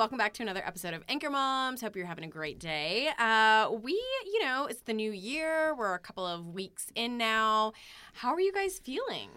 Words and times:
Hey, 0.00 0.04
welcome 0.04 0.16
back 0.16 0.32
to 0.32 0.42
another 0.42 0.62
episode 0.66 0.94
of 0.94 1.04
Anchor 1.10 1.28
Moms. 1.28 1.82
Hope 1.82 1.94
you're 1.94 2.06
having 2.06 2.24
a 2.24 2.28
great 2.28 2.58
day. 2.58 3.10
Uh, 3.18 3.70
we, 3.82 3.92
you 4.24 4.42
know, 4.42 4.64
it's 4.64 4.80
the 4.80 4.94
new 4.94 5.12
year. 5.12 5.74
We're 5.74 5.92
a 5.92 5.98
couple 5.98 6.24
of 6.24 6.46
weeks 6.46 6.86
in 6.94 7.18
now. 7.18 7.74
How 8.14 8.30
are 8.32 8.40
you 8.40 8.50
guys 8.50 8.78
feeling? 8.82 9.28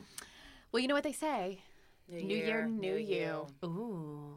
Well, 0.71 0.81
you 0.81 0.87
know 0.87 0.93
what 0.95 1.03
they 1.03 1.11
say. 1.11 1.59
New 2.09 2.37
year, 2.37 2.65
new 2.65 2.95
you. 2.95 3.47
Ooh. 3.65 4.35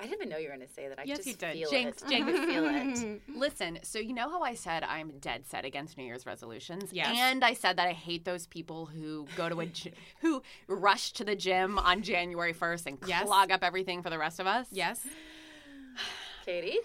I 0.00 0.04
didn't 0.04 0.14
even 0.16 0.28
know 0.28 0.36
you 0.38 0.48
were 0.48 0.56
going 0.56 0.66
to 0.66 0.72
say 0.72 0.88
that. 0.88 0.98
I 0.98 1.02
Yes, 1.04 1.18
just 1.18 1.28
you 1.28 1.34
did. 1.34 1.52
feel 1.54 1.70
Jinx, 1.70 2.02
it. 2.02 2.08
jinx. 2.08 2.28
I 2.32 2.46
feel 2.46 2.64
it. 2.66 3.20
Listen, 3.36 3.78
so 3.82 3.98
you 4.00 4.12
know 4.14 4.28
how 4.30 4.42
I 4.42 4.54
said 4.54 4.82
I'm 4.84 5.18
dead 5.18 5.44
set 5.46 5.64
against 5.64 5.96
New 5.98 6.04
Year's 6.04 6.24
resolutions? 6.26 6.92
Yes. 6.92 7.08
And 7.16 7.44
I 7.44 7.52
said 7.54 7.76
that 7.78 7.86
I 7.88 7.92
hate 7.92 8.24
those 8.24 8.46
people 8.46 8.86
who 8.86 9.26
go 9.36 9.48
to 9.48 9.58
a 9.60 9.66
gy- 9.66 9.92
who 10.20 10.42
rush 10.68 11.12
to 11.14 11.24
the 11.24 11.34
gym 11.34 11.78
on 11.80 12.02
January 12.02 12.52
1st 12.54 12.86
and 12.86 12.98
Yes. 13.06 13.24
clog 13.26 13.50
up 13.52 13.62
everything 13.64 14.02
for 14.02 14.10
the 14.10 14.18
rest 14.18 14.38
of 14.40 14.46
us. 14.46 14.66
Yes. 14.70 15.04
Katie, 16.48 16.78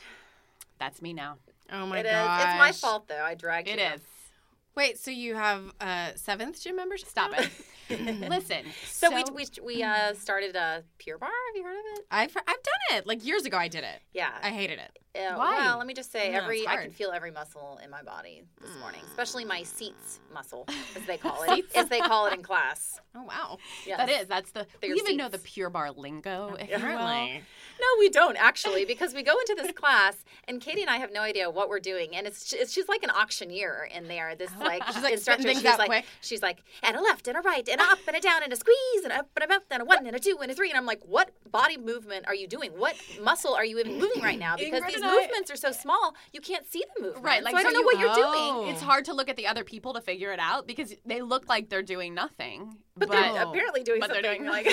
That's 0.78 1.02
me 1.02 1.14
now. 1.14 1.38
Oh 1.72 1.86
my 1.86 2.00
it 2.00 2.06
is. 2.06 2.12
god. 2.12 2.50
It's 2.50 2.58
my 2.60 2.72
fault 2.74 3.08
though. 3.08 3.24
I 3.24 3.34
dragged 3.34 3.70
It 3.70 3.80
you. 3.80 3.86
is. 3.86 4.02
Wait, 4.76 4.98
so 4.98 5.12
you 5.12 5.36
have 5.36 5.72
a 5.80 6.12
seventh 6.16 6.62
gym 6.62 6.76
membership? 6.76 7.08
Stop 7.08 7.32
now? 7.32 7.40
it. 7.40 7.52
Listen. 8.30 8.66
So, 8.86 9.14
we 9.14 9.24
we 9.34 9.46
we 9.62 9.84
uh, 9.84 10.14
started 10.14 10.56
a 10.56 10.84
Pure 10.98 11.18
Barre. 11.18 11.30
Have 11.30 11.56
you 11.56 11.64
heard 11.64 11.78
of 11.78 12.00
it? 12.00 12.06
I've 12.10 12.36
I've 12.36 12.46
done 12.46 12.98
it 12.98 13.06
like 13.06 13.26
years 13.26 13.46
ago. 13.46 13.58
I 13.58 13.68
did 13.68 13.84
it. 13.84 14.02
Yeah. 14.14 14.32
I 14.42 14.50
hated 14.50 14.80
it. 14.80 15.00
Uh, 15.16 15.36
Why? 15.36 15.58
Well, 15.58 15.78
let 15.78 15.86
me 15.86 15.94
just 15.94 16.12
say, 16.12 16.32
No, 16.32 16.40
every 16.40 16.68
I 16.68 16.78
can 16.78 16.90
feel 16.90 17.12
every 17.12 17.30
muscle 17.30 17.80
in 17.84 17.92
my 17.92 18.02
body 18.02 18.44
this 18.60 18.76
morning, 18.80 19.02
especially 19.06 19.46
my 19.46 19.62
seats 19.62 20.20
muscle, 20.34 20.68
as 20.96 21.06
they 21.06 21.18
call 21.18 21.44
it, 21.48 21.66
as 21.76 21.88
they 21.90 22.00
call 22.00 22.26
it 22.26 22.34
in 22.34 22.42
class. 22.42 23.00
Oh 23.16 23.24
wow. 23.24 23.58
Yes. 23.86 23.98
That 23.98 24.10
is. 24.10 24.28
That's 24.28 24.52
the. 24.52 24.66
They're 24.82 24.92
we 24.92 25.00
even 25.00 25.18
know 25.18 25.30
the. 25.30 25.38
Pure 25.44 25.70
Barre 25.72 25.92
lingo, 25.92 26.56
if 26.60 26.70
you 26.70 26.76
will. 26.76 26.78
Apparently. 26.78 27.44
No, 27.80 27.88
we 28.00 28.10
don't 28.10 28.38
actually, 28.38 28.86
because 28.86 29.14
we 29.14 29.24
go 29.24 29.34
into 29.38 29.62
this 29.62 29.72
class 29.74 30.16
and 30.48 30.62
Katie 30.62 30.82
and 30.82 30.90
I 30.90 30.98
have 30.98 31.12
no 31.12 31.22
idea 31.22 31.50
what 31.50 31.70
we're 31.70 31.80
doing, 31.80 32.16
and 32.16 32.26
it's, 32.26 32.54
it's 32.54 32.72
she's 32.72 32.88
like 32.88 33.04
an 33.04 33.10
auctioneer 33.10 33.90
in 33.94 34.08
there. 34.08 34.36
This 34.36 34.52
like 34.64 34.84
She's, 34.88 35.04
like, 35.04 35.14
instructor. 35.14 35.50
she's 35.54 35.64
like 35.64 35.86
quick. 35.88 36.06
she's 36.22 36.42
like 36.42 36.60
and 36.82 36.96
a 36.96 37.02
left 37.02 37.28
and 37.28 37.38
a 37.38 37.42
right 37.42 37.68
and 37.68 37.80
a 37.80 37.84
up 37.84 38.00
and 38.08 38.16
a 38.18 38.20
down 38.20 38.44
and 38.44 38.52
a 38.52 38.56
squeeze 38.56 39.04
and 39.04 39.12
up 39.14 39.30
and 39.40 39.52
a 39.52 39.56
up 39.56 39.64
and 39.72 39.82
a 39.82 39.86
one 39.86 40.06
and 40.08 40.16
a 40.16 40.20
two 40.20 40.38
and 40.42 40.52
a 40.52 40.56
three, 40.56 40.70
and 40.70 40.78
I'm 40.78 40.86
like, 40.86 41.02
what 41.06 41.32
body 41.52 41.78
movement 41.78 42.26
are 42.28 42.36
you 42.36 42.48
doing? 42.48 42.72
What 42.72 42.96
muscle 43.22 43.54
are 43.54 43.66
you 43.66 43.80
even 43.80 44.00
moving 44.00 44.22
right 44.24 44.40
now? 44.40 44.56
Because 44.56 44.82
Ingrid 44.82 44.88
these 44.88 44.96
and 44.98 45.06
I- 45.06 45.16
movements 45.22 45.52
are 45.52 45.56
so 45.58 45.72
small, 45.72 46.16
you 46.32 46.42
can't 46.42 46.66
see 46.72 46.84
the 46.96 47.02
movement. 47.04 47.26
Right, 47.26 47.44
like, 47.44 47.54
so 47.54 47.60
I 47.60 47.64
don't 47.64 47.74
know 47.74 47.80
you- 47.80 47.86
what 47.86 48.00
you're 48.00 48.10
Oh. 48.12 48.62
doing. 48.64 48.74
It's 48.74 48.82
hard 48.82 49.06
to 49.06 49.14
look 49.14 49.30
at 49.30 49.36
the 49.36 49.48
other 49.48 49.64
people 49.64 49.94
to 49.94 50.02
figure 50.02 50.32
it 50.32 50.40
out 50.40 50.68
because 50.68 50.94
they 51.06 51.22
look 51.22 51.48
like 51.50 51.70
they're 51.70 51.82
doing 51.84 52.14
nothing. 52.14 52.78
But, 52.96 53.10
they're 53.10 53.42
apparently 53.42 53.82
doing 53.84 54.00
but 54.00 54.10
they're 54.12 54.22
something 54.24 54.44
doing 54.44 54.52
like 54.52 54.66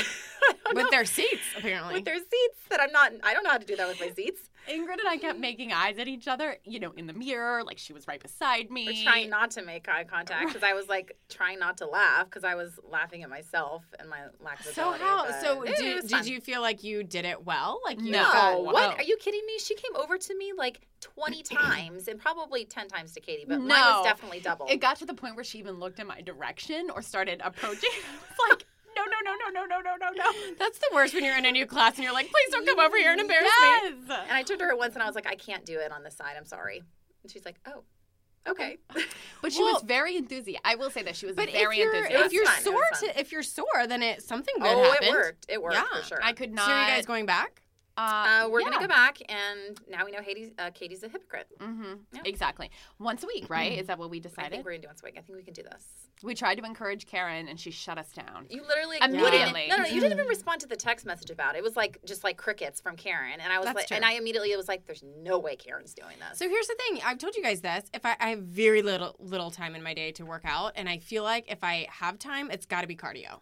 With 0.74 0.84
know. 0.84 0.90
their 0.90 1.04
seats, 1.06 1.40
apparently. 1.56 1.94
with 1.94 2.04
their 2.04 2.16
seats 2.18 2.58
that 2.68 2.80
I'm 2.80 2.92
not. 2.92 3.12
I 3.22 3.32
don't 3.32 3.42
know 3.44 3.50
how 3.50 3.58
to 3.58 3.64
do 3.66 3.76
that 3.76 3.88
with 3.88 3.98
my 3.98 4.10
seats. 4.10 4.49
Ingrid 4.68 4.98
and 4.98 5.08
I 5.08 5.16
kept 5.16 5.38
making 5.50 5.72
eyes 5.72 5.98
at 5.98 6.08
each 6.08 6.28
other, 6.28 6.56
you 6.64 6.78
know, 6.80 6.92
in 6.96 7.06
the 7.06 7.12
mirror, 7.12 7.62
like 7.64 7.78
she 7.78 7.92
was 7.92 8.06
right 8.08 8.20
beside 8.20 8.70
me. 8.70 8.88
Or 8.88 9.04
trying 9.04 9.30
not 9.30 9.50
to 9.52 9.62
make 9.62 9.88
eye 9.88 10.04
contact 10.04 10.48
because 10.48 10.62
I 10.62 10.72
was 10.74 10.88
like 10.88 11.16
trying 11.28 11.58
not 11.58 11.78
to 11.78 11.86
laugh 11.86 12.26
because 12.26 12.44
I 12.44 12.54
was 12.54 12.78
laughing 12.88 13.22
at 13.22 13.30
myself 13.30 13.84
and 13.98 14.08
my 14.08 14.20
lack 14.40 14.60
of 14.60 14.66
so 14.66 14.94
ability. 14.94 15.04
how? 15.04 15.24
but 15.26 15.40
So 15.40 15.62
it 15.62 15.76
did, 15.76 15.94
was 15.96 16.04
did 16.04 16.10
fun. 16.18 16.26
you 16.28 16.40
feel 16.40 16.60
like 16.60 16.84
you 16.84 17.02
did 17.04 17.24
it 17.24 17.44
well? 17.44 17.80
Like 17.84 18.00
you 18.00 18.12
No. 18.12 18.22
got- 18.22 18.64
what? 18.64 18.74
Oh. 18.76 18.96
Are 18.96 19.02
you 19.02 19.16
kidding 19.18 19.42
me? 19.46 19.58
She 19.58 19.74
came 19.74 19.96
over 19.96 20.18
to 20.18 20.36
me 20.36 20.52
like 20.56 20.80
20 21.00 21.42
times 21.42 22.08
and 22.08 22.20
probably 22.20 22.64
10 22.64 22.88
times 22.88 23.12
to 23.12 23.20
Katie, 23.20 23.44
but 23.48 23.58
mine 23.58 23.68
No. 23.68 23.74
was 23.98 24.04
definitely 24.04 24.40
double. 24.40 24.66
It 24.68 24.76
got 24.80 24.96
to 24.98 25.06
the 25.06 25.14
point 25.14 25.34
where 25.36 25.44
she 25.44 25.58
even 25.58 25.78
looked 25.80 25.98
in 25.98 26.06
my 26.06 26.20
direction 26.20 26.88
or 26.94 27.02
started 27.02 27.40
approaching. 27.44 27.90
I 27.94 28.46
was 28.46 28.50
like, 28.50 28.66
no, 29.24 29.32
no, 29.32 29.60
no, 29.60 29.66
no, 29.66 29.80
no, 29.80 29.96
no, 29.96 30.10
no. 30.14 30.54
That's 30.58 30.78
the 30.78 30.90
worst 30.92 31.14
when 31.14 31.24
you're 31.24 31.36
in 31.36 31.46
a 31.46 31.52
new 31.52 31.66
class 31.66 31.96
and 31.96 32.04
you're 32.04 32.12
like, 32.12 32.30
please 32.30 32.52
don't 32.52 32.66
come 32.66 32.78
over 32.78 32.96
here 32.96 33.12
and 33.12 33.20
embarrass 33.20 33.50
yes. 33.60 33.92
me. 33.92 34.14
And 34.28 34.32
I 34.32 34.42
turned 34.42 34.60
to 34.60 34.66
her 34.66 34.76
once 34.76 34.94
and 34.94 35.02
I 35.02 35.06
was 35.06 35.14
like, 35.14 35.26
I 35.26 35.34
can't 35.34 35.64
do 35.64 35.78
it 35.78 35.92
on 35.92 36.02
the 36.02 36.10
side. 36.10 36.34
I'm 36.36 36.46
sorry. 36.46 36.82
And 37.22 37.30
she's 37.30 37.44
like, 37.44 37.56
oh. 37.66 37.84
Okay, 38.48 38.78
but 39.42 39.52
she 39.52 39.62
well, 39.62 39.74
was 39.74 39.82
very 39.82 40.16
enthusiastic. 40.16 40.62
I 40.64 40.74
will 40.74 40.88
say 40.88 41.02
that 41.02 41.14
she 41.14 41.26
was 41.26 41.36
but 41.36 41.52
very 41.52 41.80
if 41.80 41.94
enthusiastic. 41.94 42.26
If 42.26 42.32
you're 42.32 42.46
fun, 42.46 42.62
sore, 42.62 42.82
to, 43.00 43.20
if 43.20 43.32
you're 43.32 43.42
sore, 43.42 43.86
then 43.86 44.02
it 44.02 44.22
something 44.22 44.54
good. 44.58 44.66
Oh, 44.66 44.82
happened. 44.82 45.08
it 45.08 45.12
worked. 45.12 45.46
It 45.50 45.62
worked 45.62 45.74
yeah. 45.74 46.00
for 46.00 46.06
sure. 46.06 46.20
I 46.22 46.32
could 46.32 46.50
not. 46.54 46.64
So 46.64 46.72
are 46.72 46.88
you 46.88 46.96
guys 46.96 47.04
going 47.04 47.26
back? 47.26 47.60
Uh, 48.00 48.48
we're 48.50 48.60
yeah. 48.60 48.68
going 48.68 48.80
to 48.80 48.86
go 48.86 48.88
back 48.88 49.18
and 49.28 49.80
now 49.88 50.04
we 50.04 50.10
know 50.12 50.20
Katie's, 50.20 50.50
uh, 50.58 50.70
Katie's 50.70 51.02
a 51.02 51.08
hypocrite. 51.08 51.48
Mm-hmm. 51.58 51.94
Yeah. 52.12 52.20
Exactly. 52.24 52.70
Once 52.98 53.22
a 53.22 53.26
week, 53.26 53.48
right? 53.48 53.78
Is 53.78 53.86
that 53.86 53.98
what 53.98 54.10
we 54.10 54.18
I 54.18 54.20
decided? 54.20 54.52
think 54.52 54.64
we're 54.64 54.72
going 54.72 54.82
to 54.82 54.86
do 54.86 54.90
once 54.90 55.02
a 55.02 55.06
week. 55.06 55.14
I 55.18 55.22
think 55.22 55.36
we 55.36 55.44
can 55.44 55.54
do 55.54 55.62
this. 55.62 55.84
We 56.22 56.34
tried 56.34 56.56
to 56.56 56.64
encourage 56.64 57.06
Karen 57.06 57.48
and 57.48 57.58
she 57.58 57.70
shut 57.70 57.96
us 57.96 58.12
down. 58.12 58.46
You 58.50 58.62
literally 58.66 58.98
Immediately. 59.00 59.68
No, 59.68 59.78
no, 59.78 59.84
you 59.84 60.00
didn't 60.00 60.12
even 60.12 60.26
respond 60.26 60.60
to 60.60 60.66
the 60.66 60.76
text 60.76 61.06
message 61.06 61.30
about 61.30 61.54
it. 61.54 61.58
It 61.58 61.64
was 61.64 61.76
like 61.76 61.98
just 62.04 62.24
like 62.24 62.36
crickets 62.36 62.80
from 62.80 62.96
Karen, 62.96 63.40
and 63.40 63.52
I 63.52 63.58
was 63.58 63.66
That's 63.66 63.76
like, 63.76 63.86
true. 63.88 63.96
and 63.96 64.04
I 64.04 64.12
immediately 64.12 64.54
was 64.56 64.68
like, 64.68 64.86
"There's 64.86 65.04
no 65.22 65.38
way 65.38 65.56
Karen's 65.56 65.94
doing 65.94 66.16
this." 66.18 66.38
So 66.38 66.48
here's 66.48 66.66
the 66.66 66.74
thing. 66.74 67.00
I've 67.04 67.18
told 67.18 67.36
you 67.36 67.42
guys 67.42 67.60
this. 67.60 67.84
If 67.94 68.04
I, 68.06 68.16
I 68.20 68.30
have 68.30 68.40
very 68.40 68.82
little 68.82 69.16
little 69.18 69.50
time 69.50 69.74
in 69.74 69.82
my 69.82 69.94
day 69.94 70.12
to 70.12 70.24
work 70.24 70.42
out, 70.44 70.72
and 70.76 70.88
I 70.88 70.98
feel 70.98 71.22
like 71.22 71.50
if 71.50 71.62
I 71.62 71.86
have 71.90 72.18
time, 72.18 72.50
it's 72.50 72.66
got 72.66 72.80
to 72.82 72.86
be 72.86 72.96
cardio. 72.96 73.40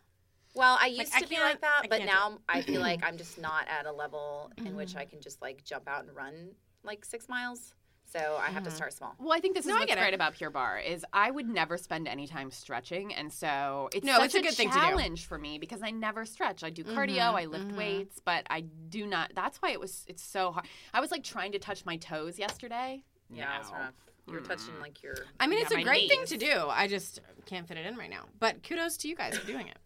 Well, 0.54 0.76
I 0.80 0.86
used 0.86 1.12
I 1.14 1.20
to 1.20 1.28
be 1.28 1.36
can't- 1.36 1.48
like 1.48 1.60
that, 1.60 1.82
I 1.84 1.86
but 1.88 2.04
now 2.04 2.38
I 2.48 2.62
feel 2.62 2.80
like 2.80 3.00
I'm 3.06 3.16
just 3.16 3.38
not 3.38 3.66
at 3.68 3.86
a 3.86 3.92
level 3.92 4.50
in 4.56 4.76
which 4.76 4.90
mm-hmm. 4.90 4.98
I 4.98 5.04
can 5.04 5.20
just 5.20 5.40
like 5.42 5.64
jump 5.64 5.88
out 5.88 6.04
and 6.04 6.14
run 6.14 6.50
like 6.82 7.04
six 7.04 7.28
miles. 7.28 7.74
So 8.10 8.38
I 8.40 8.46
have 8.46 8.62
to 8.62 8.70
start 8.70 8.94
small. 8.94 9.14
Well, 9.18 9.34
I 9.34 9.40
think 9.40 9.54
this 9.54 9.66
No, 9.66 9.72
is 9.72 9.76
I 9.76 9.80
what's 9.80 9.90
get 9.90 9.98
it. 9.98 10.00
great 10.00 10.14
about 10.14 10.32
Pure 10.32 10.48
Barre 10.50 10.80
is 10.82 11.04
I 11.12 11.30
would 11.30 11.46
never 11.46 11.76
spend 11.76 12.08
any 12.08 12.26
time 12.26 12.50
stretching, 12.50 13.12
and 13.12 13.30
so 13.30 13.90
it's 13.92 14.02
No, 14.02 14.16
such 14.16 14.24
it's 14.24 14.34
a 14.36 14.40
good 14.40 14.54
thing 14.54 14.68
to 14.70 14.74
do. 14.74 14.80
challenge 14.80 15.26
for 15.26 15.36
me 15.36 15.58
because 15.58 15.82
I 15.82 15.90
never 15.90 16.24
stretch. 16.24 16.64
I 16.64 16.70
do 16.70 16.84
cardio, 16.84 17.34
I 17.34 17.42
mm-hmm, 17.42 17.52
lift 17.52 17.68
mm-hmm. 17.68 17.76
weights, 17.76 18.18
but 18.24 18.46
I 18.48 18.62
do 18.62 19.06
not. 19.06 19.32
That's 19.34 19.58
why 19.58 19.72
it 19.72 19.80
was. 19.80 20.06
It's 20.08 20.22
so 20.22 20.52
hard. 20.52 20.64
I 20.94 21.00
was 21.00 21.10
like 21.10 21.22
trying 21.22 21.52
to 21.52 21.58
touch 21.58 21.84
my 21.84 21.98
toes 21.98 22.38
yesterday. 22.38 23.04
Yeah, 23.28 23.60
it's 23.60 23.70
No. 23.70 23.76
rough. 23.76 23.94
You're 24.30 24.40
touching 24.40 24.78
like 24.80 25.02
your. 25.02 25.14
I 25.38 25.46
mean, 25.46 25.58
Yeah, 25.58 25.64
it's 25.64 25.72
a 25.72 25.76
my 25.76 25.82
great 25.82 26.08
thing 26.08 26.24
to 26.26 26.38
do. 26.38 26.64
I 26.68 26.86
just 26.86 27.20
can't 27.44 27.68
fit 27.68 27.76
it 27.76 27.84
in 27.84 27.96
right 27.96 28.10
now. 28.10 28.24
But 28.40 28.62
kudos 28.62 28.96
to 28.98 29.08
you 29.08 29.16
guys 29.16 29.36
for 29.36 29.46
doing 29.46 29.68
it. 29.68 29.76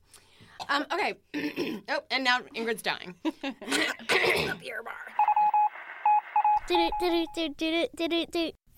Um, 0.68 0.86
okay. 0.92 1.14
oh, 1.88 2.00
and 2.10 2.24
now 2.24 2.40
Ingrid's 2.56 2.82
dying. 2.82 3.14
beer 3.22 3.42
bar. 4.84 4.94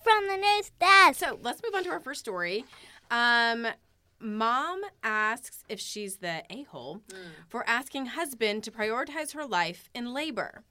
From 0.03 0.27
the 0.27 0.37
news 0.37 0.71
desk. 0.79 1.19
So 1.19 1.39
let's 1.41 1.61
move 1.63 1.73
on 1.75 1.83
to 1.83 1.89
our 1.89 1.99
first 1.99 2.19
story. 2.19 2.65
Um, 3.09 3.67
mom 4.19 4.81
asks 5.03 5.63
if 5.69 5.79
she's 5.79 6.17
the 6.17 6.43
a 6.49 6.63
hole 6.63 7.01
for 7.47 7.67
asking 7.67 8.07
husband 8.07 8.63
to 8.63 8.71
prioritize 8.71 9.33
her 9.33 9.45
life 9.45 9.89
in 9.93 10.13
labor. 10.13 10.63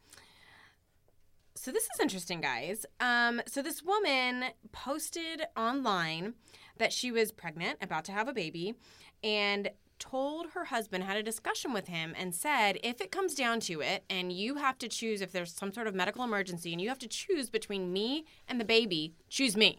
So 1.56 1.70
this 1.70 1.84
is 1.84 2.00
interesting, 2.00 2.40
guys. 2.40 2.84
Um, 3.00 3.40
so 3.46 3.62
this 3.62 3.82
woman 3.82 4.46
posted 4.72 5.46
online 5.56 6.34
that 6.78 6.92
she 6.92 7.10
was 7.12 7.32
pregnant, 7.32 7.78
about 7.80 8.04
to 8.06 8.12
have 8.12 8.28
a 8.28 8.32
baby, 8.32 8.74
and 9.22 9.70
told 9.98 10.48
her 10.54 10.66
husband 10.66 11.04
had 11.04 11.16
a 11.16 11.22
discussion 11.22 11.72
with 11.72 11.86
him 11.88 12.14
and 12.16 12.34
said 12.34 12.78
if 12.82 13.00
it 13.00 13.10
comes 13.10 13.34
down 13.34 13.60
to 13.60 13.80
it 13.80 14.04
and 14.10 14.32
you 14.32 14.56
have 14.56 14.76
to 14.78 14.88
choose 14.88 15.20
if 15.20 15.32
there's 15.32 15.52
some 15.52 15.72
sort 15.72 15.86
of 15.86 15.94
medical 15.94 16.24
emergency 16.24 16.72
and 16.72 16.80
you 16.80 16.88
have 16.88 16.98
to 16.98 17.08
choose 17.08 17.48
between 17.50 17.92
me 17.92 18.24
and 18.48 18.60
the 18.60 18.64
baby 18.64 19.14
choose 19.28 19.56
me 19.56 19.78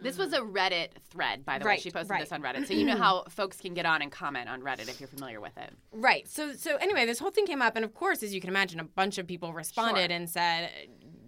This 0.00 0.18
was 0.18 0.32
a 0.32 0.40
Reddit 0.40 0.88
thread, 1.08 1.44
by 1.44 1.58
the 1.58 1.64
way. 1.64 1.78
She 1.78 1.90
posted 1.90 2.10
right. 2.10 2.20
this 2.20 2.32
on 2.32 2.42
Reddit, 2.42 2.66
so 2.66 2.74
you 2.78 2.84
know 2.84 2.96
how 2.96 3.24
folks 3.28 3.58
can 3.60 3.74
get 3.74 3.86
on 3.86 4.02
and 4.02 4.10
comment 4.10 4.48
on 4.48 4.60
Reddit 4.60 4.88
if 4.88 5.00
you're 5.00 5.08
familiar 5.08 5.40
with 5.40 5.56
it. 5.56 5.72
Right. 5.92 6.26
So 6.28 6.52
so 6.54 6.76
anyway, 6.76 7.06
this 7.06 7.20
whole 7.20 7.30
thing 7.30 7.46
came 7.46 7.62
up, 7.62 7.76
and 7.76 7.84
of 7.84 7.94
course, 7.94 8.22
as 8.22 8.34
you 8.34 8.40
can 8.40 8.50
imagine, 8.50 8.80
a 8.80 8.84
bunch 8.84 9.18
of 9.18 9.26
people 9.26 9.52
responded 9.52 10.10
Sure. 10.10 10.16
and 10.16 10.28
said, 10.28 10.70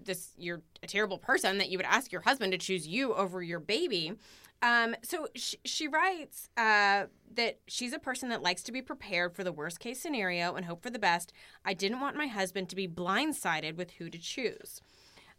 this 0.07 0.33
you're 0.39 0.63
a 0.83 0.87
terrible 0.87 1.19
person 1.19 1.59
that 1.59 1.69
you 1.69 1.79
would 1.79 1.87
ask 1.87 2.13
your 2.13 2.23
husband 2.23 2.53
to 2.53 2.59
choose 2.59 2.87
you 2.87 3.15
over 3.15 3.43
your 3.43 3.61
baby. 3.61 4.15
Um, 4.63 4.97
so 5.03 5.29
she, 5.35 5.59
she 5.65 5.87
writes 5.87 6.49
uh, 6.57 7.05
that 7.35 7.59
she's 7.67 7.93
a 7.93 7.99
person 7.99 8.31
that 8.31 8.43
likes 8.43 8.63
to 8.65 8.73
be 8.73 8.81
prepared 8.81 9.35
for 9.35 9.45
the 9.45 9.53
worst 9.53 9.81
case 9.81 10.01
scenario 10.01 10.55
and 10.55 10.65
hope 10.65 10.83
for 10.83 10.91
the 10.91 10.99
best. 10.99 11.33
I 11.65 11.75
didn't 11.75 12.01
want 12.01 12.17
my 12.17 12.27
husband 12.27 12.71
to 12.71 12.77
be 12.77 12.89
blindsided 12.89 13.77
with 13.77 13.93
who 13.93 14.09
to 14.09 14.19
choose. 14.19 14.81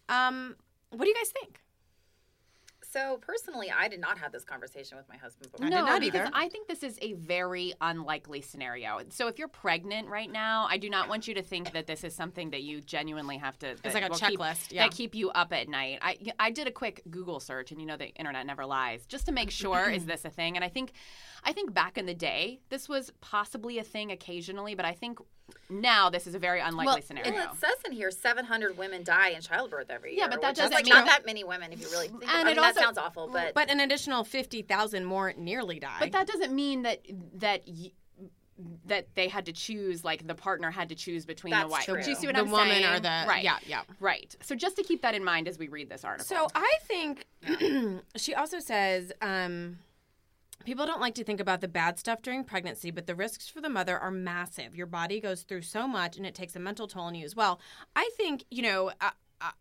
Um, 0.07 0.55
what 0.91 1.03
do 1.03 1.09
you 1.09 1.15
guys 1.15 1.31
think? 1.31 1.61
So 2.97 3.17
personally, 3.17 3.71
I 3.71 3.87
did 3.87 3.99
not 3.99 4.17
have 4.17 4.31
this 4.31 4.43
conversation 4.43 4.97
with 4.97 5.07
my 5.07 5.17
husband 5.17 5.51
before. 5.51 5.69
No, 5.69 5.85
not 5.85 6.01
because 6.01 6.21
either. 6.21 6.29
I 6.33 6.49
think 6.49 6.67
this 6.67 6.81
is 6.81 6.97
a 6.99 7.13
very 7.13 7.75
unlikely 7.79 8.41
scenario. 8.41 8.99
So 9.09 9.27
if 9.27 9.37
you're 9.37 9.47
pregnant 9.47 10.09
right 10.09 10.31
now, 10.31 10.65
I 10.67 10.77
do 10.77 10.89
not 10.89 11.07
want 11.07 11.27
you 11.27 11.35
to 11.35 11.43
think 11.43 11.73
that 11.73 11.85
this 11.85 12.03
is 12.03 12.15
something 12.15 12.49
that 12.49 12.63
you 12.63 12.81
genuinely 12.81 13.37
have 13.37 13.59
to. 13.59 13.75
That 13.83 13.93
like 13.93 14.03
a 14.03 14.09
will 14.09 14.15
keep- 14.15 14.39
checklist, 14.39 14.71
yeah. 14.71 14.83
that 14.83 14.95
keep 14.95 15.13
you 15.13 15.29
up 15.29 15.53
at 15.53 15.69
night. 15.69 15.99
I 16.01 16.17
I 16.39 16.49
did 16.49 16.65
a 16.65 16.71
quick 16.71 17.03
Google 17.11 17.39
search, 17.39 17.71
and 17.71 17.79
you 17.79 17.85
know 17.85 17.97
the 17.97 18.07
internet 18.15 18.47
never 18.47 18.65
lies, 18.65 19.05
just 19.05 19.27
to 19.27 19.31
make 19.31 19.51
sure 19.51 19.91
is 19.91 20.05
this 20.07 20.25
a 20.25 20.31
thing. 20.31 20.55
And 20.55 20.65
I 20.65 20.69
think, 20.69 20.93
I 21.47 21.53
think 21.53 21.73
back 21.73 21.97
in 21.97 22.05
the 22.05 22.13
day, 22.13 22.59
this 22.67 22.89
was 22.89 23.11
possibly 23.21 23.79
a 23.79 23.83
thing 23.83 24.11
occasionally, 24.11 24.75
but 24.75 24.83
I 24.83 24.91
think 24.91 25.19
now 25.69 26.09
this 26.09 26.27
is 26.27 26.35
a 26.35 26.39
very 26.39 26.59
unlikely 26.59 26.85
Well, 26.95 27.01
scenario. 27.01 27.31
Well, 27.31 27.53
it 27.53 27.59
says 27.59 27.75
in 27.85 27.93
here 27.93 28.11
700 28.11 28.77
women 28.77 29.05
die 29.05 29.29
in 29.29 29.39
childbirth 29.41 29.89
every 29.89 30.11
year. 30.15 30.25
Yeah, 30.25 30.27
but 30.29 30.41
that 30.41 30.55
doesn't 30.55 30.73
like 30.73 30.83
mean- 30.83 30.93
not 30.93 31.05
that 31.05 31.25
many 31.25 31.45
women 31.45 31.71
if 31.71 31.79
you 31.79 31.87
really 31.89 32.09
think. 32.09 32.23
And 32.23 32.31
I 32.31 32.43
mean, 32.43 32.51
it 32.51 32.55
that 32.57 32.65
also- 32.65 32.81
sounds 32.81 32.97
awful, 32.97 33.29
but, 33.29 33.53
But 33.53 33.69
an 33.71 33.79
additional 33.79 34.25
fifty 34.25 34.61
thousand 34.61 35.05
more 35.05 35.33
nearly 35.37 35.79
die. 35.79 35.95
But 36.01 36.11
that 36.11 36.27
doesn't 36.27 36.53
mean 36.53 36.81
that 36.81 37.05
that 37.35 37.61
y- 37.65 37.91
that 38.87 39.07
they 39.15 39.27
had 39.29 39.45
to 39.45 39.53
choose 39.53 40.03
like 40.03 40.25
the 40.27 40.33
partner 40.35 40.71
had 40.71 40.89
to 40.89 40.95
choose 40.95 41.25
between 41.25 41.57
the 41.57 41.67
wife. 41.67 41.85
true. 41.85 42.01
Do 42.01 42.09
you 42.09 42.15
see 42.15 42.25
what 42.27 42.35
the 42.35 42.41
I'm 42.41 42.47
saying? 42.49 42.81
The 42.81 42.87
woman 42.87 42.93
or 42.95 42.99
the 42.99 43.25
right? 43.27 43.43
yeah 43.43 43.57
yeah. 43.65 43.83
Right. 44.01 44.35
So 44.41 44.53
just 44.55 44.75
to 44.77 44.83
keep 44.83 45.03
that 45.03 45.13
in 45.15 45.23
mind 45.23 45.47
as 45.47 45.57
we 45.59 45.69
read 45.69 45.89
this 45.89 46.03
article. 46.03 46.25
So 46.25 46.47
I 46.55 46.73
think 46.87 47.25
she 48.17 48.33
also 48.35 48.59
says 48.59 49.13
um, 49.21 49.77
people 50.65 50.85
don't 50.85 51.01
like 51.01 51.15
to 51.15 51.23
think 51.23 51.39
about 51.39 51.61
the 51.61 51.67
bad 51.67 51.99
stuff 51.99 52.21
during 52.21 52.43
pregnancy, 52.43 52.91
but 52.91 53.07
the 53.07 53.15
risks 53.15 53.47
for 53.47 53.61
the 53.61 53.69
mother 53.69 53.97
are 53.97 54.11
massive. 54.11 54.75
Your 54.75 54.87
body 54.87 55.19
goes 55.19 55.43
through 55.43 55.61
so 55.61 55.87
much, 55.87 56.17
and 56.17 56.25
it 56.25 56.35
takes 56.35 56.55
a 56.55 56.59
mental 56.59 56.87
toll 56.87 57.03
on 57.03 57.15
you 57.15 57.25
as 57.25 57.35
well. 57.35 57.59
I 57.95 58.09
think 58.17 58.43
you 58.49 58.61
know. 58.61 58.91
I, 58.99 59.11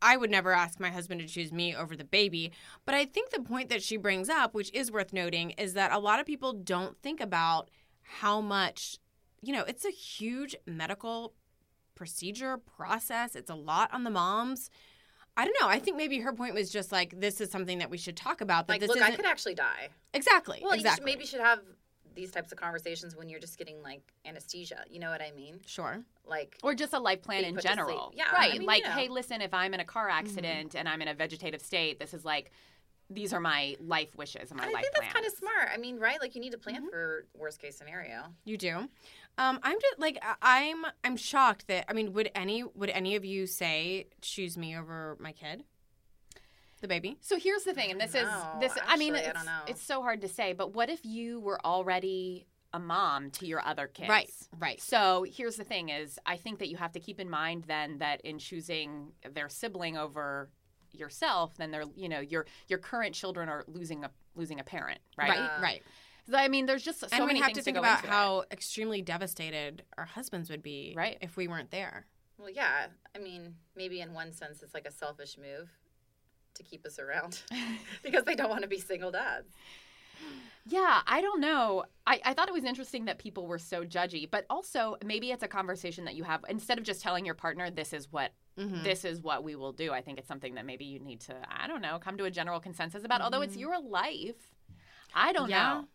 I 0.01 0.17
would 0.17 0.31
never 0.31 0.53
ask 0.53 0.81
my 0.81 0.89
husband 0.89 1.21
to 1.21 1.27
choose 1.27 1.53
me 1.53 1.77
over 1.77 1.97
the 1.97 2.03
baby, 2.03 2.51
but 2.87 2.95
I 2.95 3.05
think 3.05 3.29
the 3.29 3.43
point 3.43 3.69
that 3.69 3.83
she 3.83 3.99
brings 3.99 4.31
up, 4.31 4.55
which 4.55 4.73
is 4.73 4.91
worth 4.91 5.13
noting, 5.13 5.51
is 5.51 5.75
that 5.75 5.93
a 5.93 5.99
lot 5.99 6.19
of 6.19 6.25
people 6.25 6.55
don't 6.55 6.97
think 7.03 7.21
about 7.21 7.71
how 8.01 8.41
much, 8.41 8.99
you 9.43 9.53
know, 9.53 9.65
it's 9.65 9.85
a 9.85 9.91
huge 9.91 10.57
medical 10.65 11.35
procedure 11.95 12.57
process. 12.57 13.37
It's 13.37 13.51
a 13.51 13.55
lot 13.55 13.93
on 13.93 14.05
the 14.05 14.11
moms. 14.11 14.71
I 15.37 15.45
don't 15.45 15.57
know. 15.61 15.69
I 15.69 15.79
think 15.79 15.97
maybe 15.97 16.21
her 16.21 16.33
point 16.33 16.55
was 16.55 16.71
just 16.71 16.93
like 16.93 17.19
this 17.21 17.41
is 17.41 17.51
something 17.51 17.79
that 17.79 17.91
we 17.91 17.99
should 17.99 18.17
talk 18.17 18.41
about. 18.41 18.67
That 18.67 18.75
like, 18.75 18.81
this 18.81 18.89
look, 18.89 19.01
I 19.01 19.09
isn't 19.09 19.17
could 19.17 19.27
actually 19.27 19.55
die. 19.55 19.89
exactly. 20.15 20.61
Well, 20.63 20.73
exactly. 20.73 20.91
you 20.91 20.95
should, 20.95 21.05
maybe 21.05 21.25
you 21.25 21.29
should 21.29 21.41
have 21.41 21.61
these 22.17 22.33
types 22.33 22.51
of 22.51 22.59
conversations 22.59 23.15
when 23.15 23.29
you're 23.29 23.39
just 23.39 23.59
getting 23.59 23.81
like 23.83 24.01
anesthesia. 24.25 24.83
You 24.91 24.99
know 24.99 25.11
what 25.11 25.23
I 25.23 25.31
mean? 25.37 25.61
sure. 25.67 26.03
Like, 26.25 26.59
or 26.65 26.75
just 26.75 26.93
a 26.93 26.99
life 26.99 27.23
plan 27.23 27.45
in 27.45 27.55
put 27.55 27.63
to 27.63 27.69
sleep. 27.69 27.79
general. 27.79 28.13
Yeah, 28.17 28.33
Right. 28.33 28.55
I 28.55 28.59
mean, 28.59 28.67
like, 28.67 28.83
you 28.83 28.89
know. 28.89 28.95
hey, 28.95 29.09
listen, 29.09 29.41
if 29.41 29.55
I'm 29.55 29.75
in 29.75 29.81
a 29.81 29.85
car 29.85 30.09
mm-hmm. 30.09 30.19
accident 30.19 30.75
and 30.75 30.89
I'm 30.89 31.01
in 31.03 31.09
a 31.09 31.15
vegetative 31.15 31.61
state, 31.61 32.01
this 32.01 32.13
is 32.13 32.25
like 32.25 32.51
these 33.09 33.33
are 33.33 33.39
my 33.39 33.77
life 33.81 34.17
wishes 34.17 34.51
and 34.51 34.59
my 34.59 34.65
and 34.65 34.71
I 34.71 34.75
life 34.75 34.83
think 34.83 34.95
that's 34.97 35.13
kind 35.13 35.27
of 35.27 35.33
smart. 35.33 35.69
I 35.73 35.77
mean, 35.77 36.01
right? 36.01 36.21
Like, 36.21 36.35
you 36.35 36.41
need 36.41 36.51
to 36.53 36.59
plan 36.59 36.77
mm-hmm. 36.77 36.89
for 36.89 37.27
worst 37.35 37.61
case 37.61 37.77
scenario. 37.77 38.25
You 38.45 38.57
do. 38.57 38.89
Um, 39.39 39.59
I'm 39.63 39.79
just 39.81 39.99
like 39.99 40.19
I- 40.23 40.37
I'm. 40.43 40.85
I'm 41.05 41.17
shocked 41.17 41.67
that 41.69 41.85
I 41.89 41.93
mean, 41.93 42.13
would 42.15 42.31
any 42.35 42.63
would 42.63 42.91
any 42.91 43.17
of 43.17 43.25
you 43.25 43.47
say 43.47 44.07
choose 44.23 44.57
me 44.57 44.77
over 44.77 45.17
my 45.21 45.33
kid, 45.33 45.65
the 46.81 46.89
baby? 46.89 47.19
So 47.21 47.39
here's 47.39 47.65
the 47.65 47.75
thing, 47.75 47.91
and 47.91 48.01
this 48.01 48.15
is 48.15 48.25
No, 48.25 48.57
this. 48.61 48.73
I 48.87 48.97
mean, 48.97 49.15
actually, 49.15 49.27
I 49.27 49.31
it's, 49.31 49.39
don't 49.39 49.47
know. 49.47 49.63
it's 49.69 49.83
so 49.83 50.03
hard 50.03 50.23
to 50.23 50.29
say. 50.29 50.53
But 50.53 50.75
what 50.75 50.89
if 50.89 51.05
you 51.05 51.41
were 51.41 51.61
already 51.65 52.47
a 52.73 52.79
mom 52.79 53.31
to 53.33 53.47
your 53.47 53.65
other 53.65 53.87
kids? 53.87 54.09
Right. 54.09 54.31
Right. 54.59 54.81
So 54.81 55.27
here's 55.31 55.57
the 55.57 55.65
thing: 55.65 55.91
is 55.91 56.19
I 56.25 56.37
think 56.37 56.59
that 56.61 56.69
you 56.69 56.77
have 56.79 56.93
to 56.93 57.01
keep 57.01 57.21
in 57.21 57.29
mind 57.29 57.65
then 57.67 57.99
that 57.99 58.23
in 58.23 58.39
choosing 58.39 59.13
their 59.35 59.49
sibling 59.51 59.99
over 59.99 60.49
yourself, 60.93 61.55
then 61.59 61.71
they're 61.71 61.85
you 61.95 62.09
know 62.09 62.21
your 62.21 62.47
your 62.69 62.79
current 62.79 63.15
children 63.15 63.51
are 63.51 63.65
losing 63.67 64.03
a 64.05 64.11
losing 64.35 64.61
a 64.61 64.65
parent, 64.65 65.01
right? 65.19 65.29
Right. 65.29 65.41
Uh, 65.41 65.61
right. 65.63 65.83
So, 66.29 66.37
I 66.37 66.49
mean, 66.49 66.67
there's 66.67 66.83
just 66.83 67.01
so 67.01 67.07
and 67.13 67.23
we 67.23 67.27
many 67.29 67.39
have 67.41 67.47
things 67.49 67.59
to 67.59 67.63
think 67.65 67.77
go 67.77 67.81
about 67.81 67.99
into 68.01 68.09
it. 68.09 68.11
how 68.13 68.45
extremely 68.51 69.01
devastated 69.03 69.85
our 69.97 70.05
husbands 70.07 70.51
would 70.51 70.63
be, 70.63 70.93
Right. 70.97 71.19
if 71.21 71.37
we 71.37 71.47
weren't 71.49 71.71
there. 71.71 72.07
Well, 72.39 72.51
yeah. 72.51 72.87
I 73.15 73.19
mean, 73.19 73.55
maybe 73.77 74.01
in 74.01 74.13
one 74.13 74.33
sense, 74.33 74.63
it's 74.63 74.75
like 74.75 74.87
a 74.87 74.91
selfish 74.93 75.39
move 75.39 75.71
to 76.55 76.63
keep 76.63 76.85
us 76.85 76.99
around 76.99 77.43
because 78.03 78.25
they 78.25 78.35
don't 78.35 78.51
want 78.51 78.63
to 78.63 78.69
be 78.69 78.79
single 78.81 79.11
dads. 79.11 79.49
Yeah, 80.69 81.01
I 81.07 81.21
don't 81.21 81.41
know. 81.41 81.85
I, 82.09 82.21
I 82.25 82.35
thought 82.35 82.49
it 82.49 82.55
was 82.55 82.65
interesting 82.65 83.05
that 83.05 83.19
people 83.19 83.47
were 83.47 83.59
so 83.59 83.85
judgy, 83.85 84.29
but 84.29 84.47
also 84.51 84.97
maybe 85.05 85.31
it's 85.31 85.45
a 85.45 85.49
conversation 85.49 86.05
that 86.07 86.17
you 86.17 86.25
have 86.25 86.45
instead 86.49 86.79
of 86.79 86.85
just 86.85 87.01
telling 87.03 87.25
your 87.25 87.35
partner 87.37 87.71
this 87.71 87.93
is 87.93 88.11
what 88.13 88.33
Mm-hmm. 88.59 88.85
this 88.85 89.05
is 89.05 89.21
what 89.21 89.45
we 89.45 89.55
will 89.55 89.73
do. 89.73 89.93
I 89.93 90.01
think 90.01 90.19
it's 90.19 90.27
something 90.27 90.55
that 90.55 90.65
maybe 90.65 90.87
you 90.87 90.99
need 90.99 91.21
to 91.21 91.35
I 91.47 91.67
don't 91.67 91.83
know 91.83 91.99
come 91.99 92.17
to 92.17 92.25
a 92.25 92.31
general 92.31 92.59
consensus 92.59 93.05
about. 93.05 93.21
Although 93.21 93.43
it's 93.43 93.55
your 93.55 93.79
life, 93.79 94.55
I 95.15 95.35
don't 95.35 95.43
Mm-hmm. 95.43 95.51
Yeah. 95.51 95.75
know. 95.83 95.89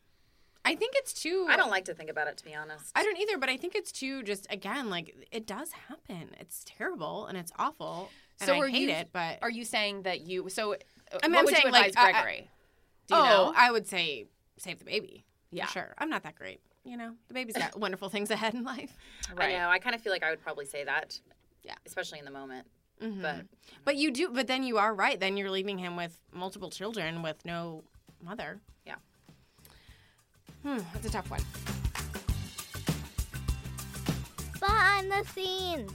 I 0.64 0.76
think 0.76 0.94
it's 0.96 1.14
too. 1.14 1.48
I 1.50 1.58
don't 1.58 1.72
like 1.72 1.86
to 1.86 1.94
think 1.94 2.10
about 2.10 2.28
it, 2.28 2.38
to 2.38 2.46
be 2.46 2.54
honest. 2.54 2.92
I 2.96 3.04
don't 3.04 3.18
either, 3.18 3.38
but 3.38 3.50
I 3.50 3.58
think 3.58 3.76
it's 3.76 3.92
too 3.92 4.22
just 4.24 4.46
again 4.52 4.90
like 4.90 5.16
it 5.32 5.48
does 5.48 5.72
happen. 5.72 6.30
It's 6.40 6.64
terrible 6.66 7.26
and 7.26 7.38
it's 7.38 7.52
awful. 7.58 8.10
And 8.40 8.48
So 8.48 8.56
I 8.56 8.60
are 8.60 8.68
hate 8.68 8.82
you- 8.84 8.90
it, 8.92 9.10
but 9.12 9.40
Are 9.42 9.50
you 9.50 9.66
saying 9.66 10.04
that 10.04 10.22
you 10.22 10.50
so? 10.50 10.74
uh, 10.74 10.78
I 11.24 11.28
mean, 11.28 11.32
what 11.34 11.40
I'm 11.40 11.46
would 11.46 11.52
you 11.56 11.62
saying, 11.62 11.74
like, 11.74 11.88
advise 11.90 12.04
I- 12.04 12.10
I- 12.10 12.12
Gregory? 12.12 12.50
Do 13.08 13.16
you 13.16 13.22
oh, 13.22 13.26
know? 13.26 13.54
I 13.58 13.72
would 13.72 13.88
say 13.88 14.28
save 14.58 14.80
the 14.80 14.86
baby. 14.86 15.26
Yeah. 15.52 15.66
For 15.66 15.72
sure. 15.74 15.94
I'm 15.98 16.10
not 16.10 16.24
that 16.24 16.36
great. 16.36 16.62
You 16.84 16.98
know, 16.98 17.14
the 17.28 17.34
baby's 17.34 17.56
got 17.58 17.78
wonderful 17.80 18.10
things 18.10 18.32
ahead 18.32 18.54
in 18.54 18.64
life. 18.64 18.96
Right. 19.36 19.56
I 19.56 19.58
know. 19.60 19.70
I 19.70 19.80
kind 19.80 19.96
of 19.96 20.02
feel 20.02 20.12
like 20.12 20.24
I 20.24 20.30
would 20.30 20.42
probably 20.42 20.66
say 20.66 20.84
that. 20.84 21.20
Yeah. 21.64 21.76
Especially 21.86 22.20
in 22.20 22.26
the 22.26 22.32
moment. 22.32 22.68
Mhm. 23.02 23.22
But 23.22 23.46
But 23.86 23.96
you 23.98 24.12
do. 24.12 24.30
But 24.30 24.48
then 24.48 24.64
you 24.64 24.78
are 24.78 24.94
right. 24.94 25.20
Then 25.20 25.38
you're 25.38 25.50
leaving 25.52 25.78
him 25.78 25.96
with 25.96 26.18
multiple 26.32 26.70
children 26.70 27.22
with 27.22 27.44
no 27.46 27.84
mother. 28.22 28.62
Yeah. 28.86 28.96
Hmm. 30.64 30.78
That's 30.94 31.08
a 31.08 31.10
tough 31.10 31.30
one. 31.32 31.42
Behind 34.60 35.12
the 35.12 35.24
scenes. 35.34 35.92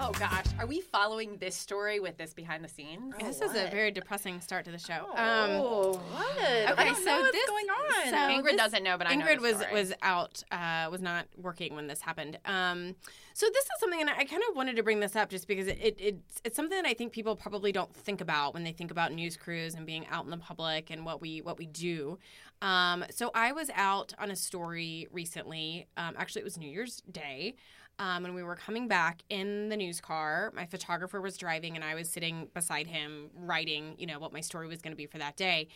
Oh 0.00 0.12
gosh, 0.18 0.44
are 0.60 0.66
we 0.66 0.80
following 0.80 1.36
this 1.38 1.56
story 1.56 1.98
with 1.98 2.16
this 2.16 2.32
behind 2.32 2.62
the 2.64 2.68
scenes? 2.68 3.14
this 3.20 3.40
is 3.40 3.50
a 3.54 3.68
very 3.68 3.90
depressing 3.90 4.40
start 4.40 4.64
to 4.66 4.70
the 4.70 4.78
show. 4.78 5.06
Oh, 5.16 5.94
Um, 6.00 6.12
what? 6.12 6.38
okay, 6.38 6.66
I 6.66 6.84
don't 6.84 6.96
so 6.96 7.04
know 7.04 7.20
what's 7.20 7.32
this- 7.32 7.48
going 7.48 7.66
on. 7.68 8.04
so- 8.04 8.16
Ingrid 8.16 8.44
this- 8.52 8.56
doesn't 8.56 8.82
know, 8.84 8.96
but 8.96 9.08
I 9.08 9.16
know 9.16 9.26
Ingrid 9.26 9.36
the 9.36 9.42
was 9.42 9.56
story. 9.56 9.72
was 9.72 9.92
out, 10.02 10.42
uh, 10.52 10.88
was 10.90 11.02
not 11.02 11.26
working 11.36 11.74
when 11.74 11.88
this 11.88 12.00
happened. 12.00 12.38
Um, 12.44 12.94
so 13.34 13.46
this 13.52 13.64
is 13.64 13.70
something, 13.80 14.00
and 14.00 14.08
I 14.08 14.24
kind 14.24 14.42
of 14.48 14.54
wanted 14.56 14.76
to 14.76 14.82
bring 14.84 15.00
this 15.00 15.16
up 15.16 15.30
just 15.30 15.48
because 15.48 15.66
it, 15.66 15.78
it 15.80 16.00
it's, 16.00 16.40
it's 16.44 16.56
something 16.56 16.80
that 16.80 16.88
I 16.88 16.94
think 16.94 17.12
people 17.12 17.34
probably 17.34 17.72
don't 17.72 17.92
think 17.94 18.20
about 18.20 18.54
when 18.54 18.62
they 18.64 18.72
think 18.72 18.90
about 18.92 19.12
news 19.12 19.36
crews 19.36 19.74
and 19.74 19.84
being 19.84 20.06
out 20.06 20.24
in 20.24 20.30
the 20.30 20.38
public 20.38 20.90
and 20.90 21.04
what 21.04 21.20
we 21.20 21.40
what 21.42 21.58
we 21.58 21.66
do. 21.66 22.18
Um, 22.62 23.04
so 23.10 23.30
I 23.34 23.52
was 23.52 23.68
out 23.74 24.14
on 24.18 24.30
a 24.30 24.36
story 24.36 25.08
recently. 25.10 25.86
Um, 25.96 26.14
actually, 26.16 26.42
it 26.42 26.44
was 26.44 26.56
New 26.58 26.70
Year's 26.70 27.02
Day. 27.10 27.54
Um, 27.98 28.22
when 28.22 28.34
we 28.34 28.44
were 28.44 28.54
coming 28.54 28.86
back 28.86 29.22
in 29.28 29.68
the 29.70 29.76
news 29.76 30.00
car, 30.00 30.52
my 30.54 30.66
photographer 30.66 31.20
was 31.20 31.36
driving, 31.36 31.74
and 31.74 31.84
I 31.84 31.94
was 31.94 32.08
sitting 32.08 32.48
beside 32.54 32.86
him, 32.86 33.30
writing, 33.34 33.96
you 33.98 34.06
know, 34.06 34.20
what 34.20 34.32
my 34.32 34.40
story 34.40 34.68
was 34.68 34.80
going 34.80 34.92
to 34.92 34.96
be 34.96 35.06
for 35.06 35.18
that 35.18 35.36
day. 35.36 35.68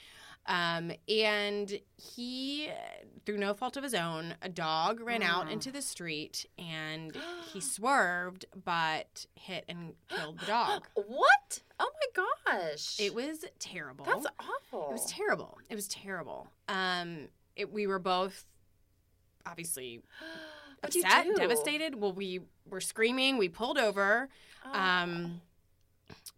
Um, 0.46 0.92
and 1.08 1.78
he, 1.96 2.68
through 3.24 3.38
no 3.38 3.54
fault 3.54 3.76
of 3.76 3.84
his 3.84 3.94
own, 3.94 4.34
a 4.42 4.48
dog 4.48 5.00
ran 5.00 5.22
out 5.22 5.50
into 5.50 5.70
the 5.70 5.82
street 5.82 6.46
and 6.58 7.16
he 7.52 7.60
swerved 7.60 8.46
but 8.64 9.26
hit 9.34 9.64
and 9.68 9.94
killed 10.08 10.40
the 10.40 10.46
dog. 10.46 10.88
What? 10.94 11.60
Oh 11.78 11.90
my 12.16 12.24
gosh. 12.46 12.98
It 12.98 13.14
was 13.14 13.44
terrible. 13.58 14.04
That's 14.04 14.26
awful. 14.40 14.88
It 14.90 14.92
was 14.92 15.06
terrible. 15.06 15.58
It 15.68 15.74
was 15.74 15.88
terrible. 15.88 16.48
Um, 16.68 17.28
it, 17.54 17.72
we 17.72 17.86
were 17.86 17.98
both 17.98 18.44
obviously 19.46 20.00
What'd 20.82 21.04
upset, 21.04 21.36
devastated. 21.36 21.94
Well, 21.94 22.12
we 22.12 22.40
were 22.68 22.80
screaming. 22.80 23.38
We 23.38 23.48
pulled 23.48 23.78
over. 23.78 24.28
Oh. 24.64 24.78
Um, 24.78 25.40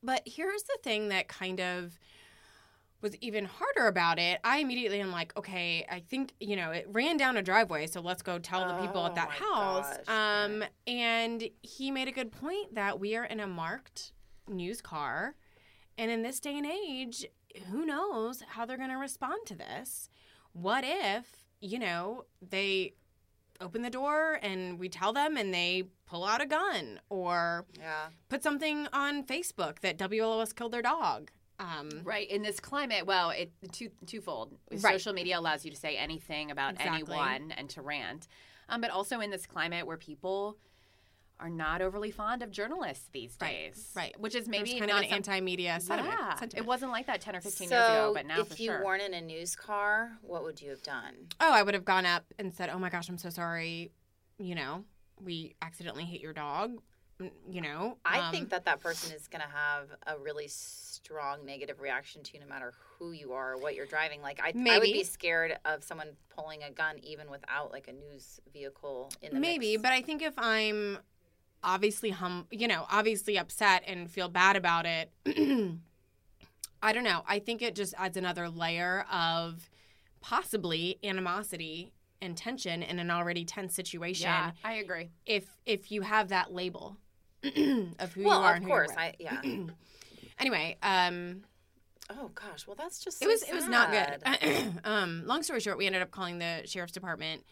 but 0.03 0.23
here's 0.27 0.63
the 0.65 0.79
thing 0.83 1.09
that 1.09 1.29
kind 1.29 1.61
of 1.61 1.99
was 3.01 3.15
even 3.17 3.45
harder 3.45 3.87
about 3.87 4.19
it. 4.19 4.41
I 4.45 4.59
immediately 4.59 5.01
am 5.01 5.13
like, 5.13 5.37
okay, 5.37 5.87
I 5.91 6.01
think 6.01 6.33
you 6.41 6.57
know 6.57 6.71
it 6.71 6.89
ran 6.91 7.17
down 7.17 7.37
a 7.37 7.43
driveway, 7.43 7.87
so 7.87 8.01
let's 8.01 8.23
go 8.23 8.39
tell 8.39 8.67
the 8.67 8.87
people 8.87 9.03
Oh 9.03 9.07
at 9.07 9.15
that 9.15 9.29
my 9.29 9.35
house. 9.35 9.99
gosh, 10.07 10.45
um, 10.47 10.65
and 10.87 11.49
he 11.63 11.91
made 11.91 12.09
a 12.09 12.13
good 12.13 12.33
point 12.33 12.75
that 12.75 12.99
we 12.99 13.15
are 13.15 13.25
in 13.25 13.41
a 13.41 13.47
marked 13.47 14.13
news 14.49 14.81
car, 14.81 15.35
and 15.99 16.11
in 16.11 16.23
this 16.23 16.41
day 16.41 16.57
and 16.57 16.67
age, 16.67 17.27
who 17.71 17.85
knows 17.85 18.43
how 18.49 18.65
they're 18.65 18.79
going 18.79 18.91
to 18.91 18.97
respond 18.97 19.47
to 19.47 19.55
this? 19.55 20.09
What 20.53 20.85
if 20.87 21.27
you 21.61 21.79
know 21.79 22.25
they 22.41 22.95
open 23.61 23.83
the 23.83 23.91
door 23.91 24.39
and 24.43 24.79
we 24.79 24.89
tell 24.89 25.13
them 25.13 25.37
and 25.37 25.53
they 25.55 25.85
pull 26.07 26.25
out 26.25 26.41
a 26.43 26.47
gun 26.47 27.01
or 27.09 27.67
Yeah. 27.79 28.09
put 28.29 28.43
something 28.43 28.89
on 28.93 29.25
Facebook 29.25 29.81
that 29.81 29.97
WLOS 29.97 30.53
killed 30.55 30.73
their 30.73 30.83
dog. 30.83 31.31
Um, 31.61 31.89
Right 32.03 32.29
in 32.29 32.43
this 32.43 32.59
climate, 32.59 33.07
well, 33.07 33.31
it 33.31 33.53
two 33.73 33.91
twofold. 34.07 34.59
Right. 34.71 34.81
Social 34.81 35.13
media 35.13 35.39
allows 35.39 35.65
you 35.65 35.71
to 35.71 35.77
say 35.77 35.97
anything 35.97 36.51
about 36.51 36.75
Exactly. 36.75 37.15
anyone 37.17 37.53
and 37.53 37.71
to 37.71 37.83
rant, 37.83 38.27
um, 38.69 38.81
but 38.81 38.91
also 38.91 39.21
in 39.21 39.31
this 39.31 39.47
climate 39.47 39.87
where 39.87 39.97
people 39.97 40.59
are 41.41 41.51
not 41.51 41.83
overly 41.83 42.11
fond 42.11 42.43
of 42.43 42.51
journalists 42.51 43.09
these 43.13 43.37
days, 43.37 43.91
right. 43.97 44.19
Which 44.21 44.35
is 44.35 44.49
maybe 44.49 44.71
maybe 44.71 44.79
kind 44.81 44.91
not 44.91 44.99
of 44.99 45.05
an 45.05 45.11
some- 45.11 45.35
anti-media 45.35 45.81
sentiment. 45.81 46.15
Yeah, 46.19 46.35
sentiment. 46.37 46.65
it 46.65 46.67
wasn't 46.67 46.93
like 46.93 47.07
that 47.07 47.21
ten 47.21 47.35
or 47.37 47.41
fifteen 47.41 47.69
so 47.69 47.77
years 47.77 47.89
ago, 47.89 48.13
but 48.15 48.27
now 48.27 48.41
if 48.41 48.61
you 48.61 48.71
sure. 48.71 48.85
weren't 48.85 49.03
in 49.03 49.15
a 49.15 49.21
news 49.21 49.57
car, 49.57 50.13
what 50.23 50.45
would 50.45 50.61
you 50.63 50.71
have 50.71 50.83
done? 50.83 51.15
Oh, 51.41 51.53
I 51.53 51.63
would 51.63 51.75
have 51.75 51.85
gone 51.85 52.07
up 52.07 52.25
and 52.39 52.55
said, 52.55 52.71
"Oh 52.71 52.79
my 52.79 52.89
gosh, 52.89 53.09
I'm 53.09 53.19
so 53.19 53.31
sorry. 53.31 53.91
You 54.39 54.55
know, 54.55 54.85
we 55.21 55.55
accidentally 55.63 56.05
hit 56.05 56.21
your 56.21 56.33
dog. 56.33 56.81
You 57.49 57.61
know, 57.61 57.99
I 58.05 58.19
um, 58.19 58.33
think 58.33 58.51
that 58.51 58.65
that 58.65 58.81
person 58.81 59.15
is 59.15 59.29
going 59.29 59.43
to 59.43 59.49
have 59.49 59.87
a 60.09 60.19
really 60.19 60.49
strong 60.49 61.47
negative 61.47 61.81
reaction 61.81 62.25
to 62.25 62.35
you 62.35 62.41
no 62.41 62.47
matter 62.49 62.73
who 62.99 63.13
you 63.13 63.33
are 63.33 63.53
or 63.53 63.57
what 63.59 63.77
you're 63.77 63.87
driving. 63.87 64.21
Like, 64.21 64.41
I, 64.43 64.47
I 64.49 64.53
would 64.53 64.57
Maybe. 64.57 64.93
be 64.93 65.05
scared 65.05 65.57
of 65.65 65.85
someone 65.85 66.09
pulling 66.37 66.65
a 66.65 66.73
gun 66.73 66.97
even 67.05 67.31
without 67.31 67.71
like 67.71 67.87
a 67.87 67.93
news 67.93 68.41
vehicle 68.53 69.13
in 69.23 69.33
the 69.33 69.39
maybe, 69.41 69.73
mix. 69.73 69.83
but 69.83 69.93
I 69.93 70.03
think 70.03 70.23
if 70.23 70.35
I'm 70.37 70.99
obviously 71.65 72.11
hum, 72.11 72.47
you 72.51 72.69
know, 72.69 72.87
obviously 72.91 73.37
upset 73.39 73.83
and 73.87 74.11
feel 74.11 74.29
bad 74.29 74.57
about 74.57 74.87
it, 74.87 75.11
I 76.83 76.93
don't 76.93 77.05
know. 77.05 77.23
I 77.27 77.39
think 77.39 77.63
it 77.63 77.75
just 77.75 77.95
adds 77.97 78.17
another 78.17 78.49
layer 78.49 79.07
of 79.11 79.71
possibly 80.21 80.99
animosity 81.03 81.93
and 82.21 82.37
tension 82.37 82.83
in 82.83 82.99
an 82.99 83.11
already 83.11 83.45
tense 83.45 83.75
situation. 83.75 84.27
yeah, 84.27 84.53
I 84.63 84.75
agree. 84.75 85.11
If 85.27 85.47
if 85.67 85.91
you 85.91 86.03
have 86.03 86.29
that 86.29 86.53
label 86.53 86.97
of 87.45 88.13
who 88.13 88.25
well, 88.25 88.41
you 88.41 88.47
are, 88.47 88.51
of 88.51 88.57
and 88.57 88.65
who 88.65 88.71
you're 88.71 88.85
course. 88.87 88.97
I 88.97 89.15
yeah. 89.19 89.41
anyway, 90.39 90.77
um, 90.83 91.43
oh 92.11 92.31
gosh, 92.35 92.67
well 92.67 92.77
that's 92.77 93.03
just 93.03 93.23
it 93.23 93.25
so 93.25 93.31
was 93.31 93.43
it 93.43 93.55
was 93.55 93.69
not 93.69 93.91
good. 93.91 94.81
um, 94.85 95.23
long 95.27 95.43
story 95.43 95.61
short, 95.61 95.79
we 95.79 95.87
ended 95.87 96.03
up 96.03 96.11
calling 96.11 96.39
the 96.39 96.63
sheriff's 96.67 96.93
department, 96.93 97.45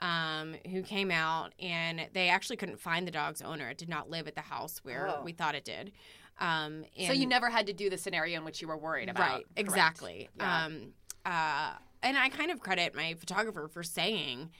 um, 0.00 0.54
who 0.70 0.82
came 0.82 1.10
out 1.10 1.52
and 1.60 2.06
they 2.12 2.28
actually 2.28 2.56
couldn't 2.56 2.78
find 2.80 3.06
the 3.06 3.10
dog's 3.10 3.40
owner. 3.42 3.68
It 3.70 3.78
did 3.78 3.88
not 3.88 4.10
live 4.10 4.28
at 4.28 4.34
the 4.34 4.40
house 4.42 4.78
where 4.84 5.08
Oh. 5.08 5.22
we 5.24 5.32
thought 5.32 5.54
it 5.54 5.64
did. 5.64 5.92
Um, 6.38 6.84
and 6.98 7.06
so 7.06 7.12
you 7.12 7.26
never 7.26 7.48
had 7.48 7.66
to 7.68 7.72
do 7.72 7.88
the 7.88 7.96
scenario 7.96 8.38
in 8.38 8.44
which 8.44 8.60
you 8.60 8.68
were 8.68 8.76
worried 8.76 9.08
about, 9.08 9.30
right 9.30 9.46
exactly. 9.56 10.28
Yeah. 10.36 10.64
Um, 10.66 10.92
uh, 11.24 11.72
and 12.02 12.16
I 12.18 12.28
kind 12.28 12.50
of 12.50 12.60
credit 12.60 12.94
my 12.94 13.14
photographer 13.14 13.68
for 13.68 13.82
saying. 13.82 14.50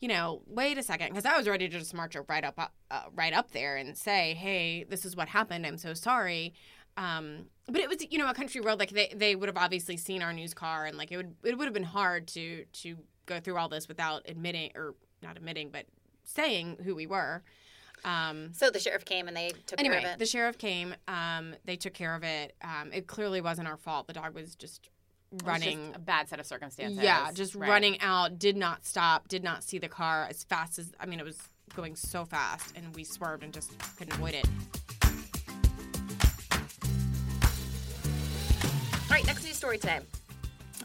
You 0.00 0.08
know, 0.08 0.42
wait 0.46 0.76
a 0.76 0.82
second, 0.82 1.08
because 1.10 1.24
I 1.24 1.36
was 1.36 1.48
ready 1.48 1.68
to 1.68 1.78
just 1.78 1.94
march 1.94 2.14
right 2.28 2.44
up, 2.44 2.72
uh, 2.90 3.02
right 3.14 3.32
up 3.32 3.52
there 3.52 3.76
and 3.76 3.96
say, 3.96 4.34
"Hey, 4.34 4.84
this 4.84 5.04
is 5.06 5.16
what 5.16 5.28
happened. 5.28 5.66
I'm 5.66 5.78
so 5.78 5.94
sorry." 5.94 6.54
um 6.96 7.46
but 7.66 7.78
it 7.80 7.88
was 7.88 8.06
you 8.08 8.18
know 8.18 8.28
a 8.30 8.34
country 8.34 8.60
road 8.60 8.78
like 8.78 8.90
they 8.90 9.12
they 9.16 9.34
would 9.34 9.48
have 9.48 9.56
obviously 9.56 9.96
seen 9.96 10.22
our 10.22 10.32
news 10.32 10.54
car 10.54 10.84
and 10.84 10.96
like 10.96 11.10
it 11.10 11.16
would 11.16 11.34
it 11.42 11.58
would 11.58 11.64
have 11.64 11.74
been 11.74 11.82
hard 11.82 12.28
to 12.28 12.64
to 12.66 12.96
go 13.26 13.40
through 13.40 13.56
all 13.56 13.68
this 13.68 13.88
without 13.88 14.22
admitting 14.28 14.70
or 14.74 14.94
not 15.22 15.36
admitting 15.36 15.70
but 15.70 15.86
saying 16.24 16.76
who 16.84 16.94
we 16.94 17.06
were 17.06 17.42
um 18.04 18.52
So 18.52 18.70
the 18.70 18.78
sheriff 18.80 19.04
came 19.04 19.28
and 19.28 19.36
they 19.36 19.52
took 19.66 19.78
anyway 19.80 20.00
care 20.00 20.06
of 20.10 20.14
it. 20.14 20.18
the 20.18 20.26
sheriff 20.26 20.58
came 20.58 20.94
um 21.08 21.54
they 21.64 21.76
took 21.76 21.94
care 21.94 22.14
of 22.14 22.22
it 22.22 22.54
um 22.62 22.90
it 22.92 23.06
clearly 23.06 23.40
wasn't 23.40 23.68
our 23.68 23.76
fault 23.76 24.06
the 24.06 24.12
dog 24.12 24.34
was 24.34 24.54
just 24.54 24.90
It 25.32 25.42
was 25.42 25.48
running 25.48 25.86
just 25.86 25.96
a 25.96 26.00
bad 26.00 26.28
set 26.28 26.40
of 26.40 26.46
circumstances. 26.46 26.98
yeah 27.02 27.30
just 27.32 27.54
Right. 27.54 27.68
running 27.70 28.00
out 28.00 28.38
did 28.38 28.56
not 28.56 28.84
stop 28.84 29.28
did 29.28 29.42
not 29.44 29.62
see 29.64 29.78
the 29.78 29.88
car 29.88 30.26
as 30.28 30.44
fast 30.44 30.78
as 30.78 30.92
i 31.00 31.06
mean 31.06 31.18
it 31.20 31.24
was 31.24 31.38
going 31.74 31.96
so 31.96 32.24
fast 32.24 32.72
and 32.76 32.94
we 32.94 33.04
swerved 33.04 33.42
and 33.42 33.52
just 33.52 33.72
couldn't 33.96 34.14
avoid 34.14 34.34
it 34.34 34.46
All 39.10 39.18
right, 39.20 39.26
next 39.26 39.44
news 39.44 39.54
story 39.56 39.78
today. 39.78 40.00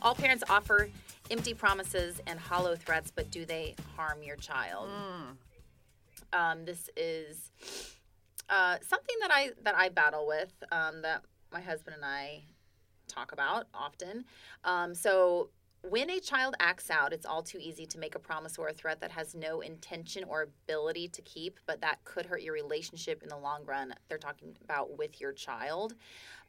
All 0.04 0.14
parents 0.14 0.44
offer 0.50 0.90
empty 1.30 1.54
promises 1.54 2.22
and 2.28 2.40
hollow 2.40 2.76
threats, 2.76 3.12
but 3.14 3.30
do 3.32 3.46
they 3.46 3.76
harm 3.96 4.24
your 4.24 4.36
child? 4.36 4.90
Um, 6.34 6.66
this 6.66 6.90
is 6.96 7.52
uh, 8.50 8.78
something 8.88 9.16
that 9.22 9.32
I 9.32 9.52
that 9.64 9.76
I 9.76 9.90
battle 9.90 10.28
with. 10.28 10.54
Um, 10.72 11.02
that 11.02 11.24
my 11.52 11.62
husband 11.62 11.96
and 11.96 12.06
I 12.06 12.44
talk 13.08 13.32
about 13.32 13.68
often. 13.74 14.26
Um, 14.64 14.94
so. 14.96 15.50
When 15.82 16.10
a 16.10 16.20
child 16.20 16.56
acts 16.60 16.90
out, 16.92 17.14
it's 17.14 17.26
all 17.26 17.42
too 17.42 17.58
easy 17.58 17.86
to 17.86 18.00
make 18.00 18.14
a 18.14 18.20
promise 18.20 18.58
or 18.58 18.68
a 18.68 18.74
threat 18.74 19.00
that 19.00 19.12
has 19.12 19.34
no 19.34 19.62
intention 19.62 20.26
or 20.26 20.42
ability 20.42 21.08
to 21.08 21.22
keep, 21.22 21.58
but 21.66 21.80
that 21.80 22.04
could 22.04 22.26
hurt 22.26 22.42
your 22.42 22.54
relationship 22.54 23.24
in 23.24 23.30
the 23.30 23.38
long 23.38 23.64
run. 23.64 23.94
They're 24.10 24.18
talking 24.18 24.58
about 24.62 24.98
with 24.98 25.22
your 25.22 25.32
child. 25.32 25.94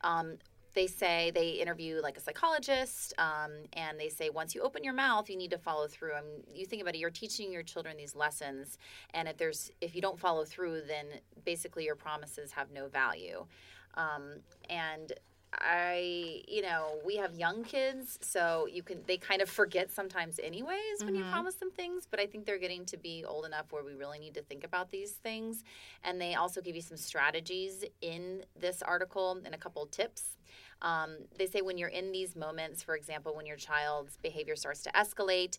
Um, 0.00 0.38
they 0.74 0.86
say 0.86 1.30
they 1.34 1.50
interview 1.50 2.00
like 2.02 2.16
a 2.16 2.20
psychologist 2.20 3.12
um, 3.18 3.50
and 3.72 3.98
they 3.98 4.08
say 4.08 4.30
once 4.30 4.54
you 4.54 4.62
open 4.62 4.84
your 4.84 4.92
mouth 4.94 5.28
you 5.28 5.36
need 5.36 5.50
to 5.50 5.58
follow 5.58 5.86
through. 5.86 6.12
I 6.12 6.22
mean, 6.22 6.42
you 6.54 6.66
think 6.66 6.82
about 6.82 6.94
it 6.94 6.98
you're 6.98 7.10
teaching 7.10 7.52
your 7.52 7.62
children 7.62 7.96
these 7.96 8.14
lessons 8.14 8.78
and 9.14 9.28
if 9.28 9.36
there's 9.36 9.70
if 9.80 9.94
you 9.94 10.02
don't 10.02 10.18
follow 10.18 10.44
through 10.44 10.82
then 10.86 11.06
basically 11.44 11.84
your 11.84 11.96
promises 11.96 12.52
have 12.52 12.70
no 12.70 12.88
value. 12.88 13.46
Um, 13.94 14.40
and 14.68 15.12
i 15.52 16.42
you 16.46 16.62
know 16.62 16.98
we 17.04 17.16
have 17.16 17.34
young 17.34 17.64
kids 17.64 18.18
so 18.22 18.68
you 18.70 18.82
can 18.82 18.98
they 19.06 19.16
kind 19.16 19.42
of 19.42 19.48
forget 19.48 19.90
sometimes 19.90 20.38
anyways 20.42 21.02
when 21.04 21.14
you 21.14 21.24
promise 21.24 21.56
them 21.56 21.70
things 21.72 22.06
but 22.08 22.20
i 22.20 22.26
think 22.26 22.46
they're 22.46 22.58
getting 22.58 22.84
to 22.84 22.96
be 22.96 23.24
old 23.24 23.44
enough 23.44 23.72
where 23.72 23.82
we 23.84 23.94
really 23.94 24.18
need 24.18 24.34
to 24.34 24.42
think 24.42 24.64
about 24.64 24.90
these 24.90 25.12
things. 25.12 25.64
And 26.04 26.20
they 26.20 26.34
also 26.34 26.60
give 26.60 26.74
you 26.74 26.82
some 26.82 26.96
strategies 26.96 27.84
in 28.00 28.44
this 28.58 28.82
article 28.82 29.40
and 29.44 29.54
a 29.54 29.58
couple 29.58 29.86
tips. 29.86 30.36
Um, 30.82 31.16
they 31.36 31.46
say 31.46 31.60
when 31.60 31.78
you're 31.78 31.88
in 31.88 32.12
these 32.12 32.34
moments, 32.34 32.82
for 32.82 32.96
example, 32.96 33.34
when 33.36 33.46
your 33.46 33.56
child's 33.56 34.16
behavior 34.16 34.56
starts 34.56 34.82
to 34.82 34.90
escalate, 34.92 35.58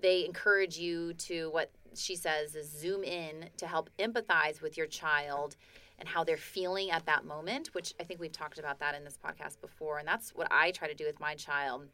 they 0.00 0.24
encourage 0.24 0.78
you 0.78 1.14
to 1.14 1.50
what 1.50 1.70
she 1.96 2.14
says 2.14 2.54
is 2.54 2.70
zoom 2.70 3.02
in 3.02 3.50
to 3.56 3.66
help 3.66 3.90
empathize 3.98 4.60
with 4.60 4.76
your 4.76 4.86
child 4.86 5.56
and 5.98 6.08
how 6.08 6.24
they're 6.24 6.36
feeling 6.36 6.90
at 6.90 7.06
that 7.06 7.24
moment, 7.24 7.68
which 7.72 7.94
I 8.00 8.04
think 8.04 8.20
we've 8.20 8.32
talked 8.32 8.58
about 8.58 8.78
that 8.80 8.94
in 8.94 9.04
this 9.04 9.18
podcast 9.18 9.60
before. 9.60 9.98
And 9.98 10.06
that's 10.06 10.30
what 10.30 10.48
I 10.50 10.70
try 10.70 10.88
to 10.88 10.94
do 10.94 11.04
with 11.04 11.20
my 11.20 11.34
child. 11.34 11.88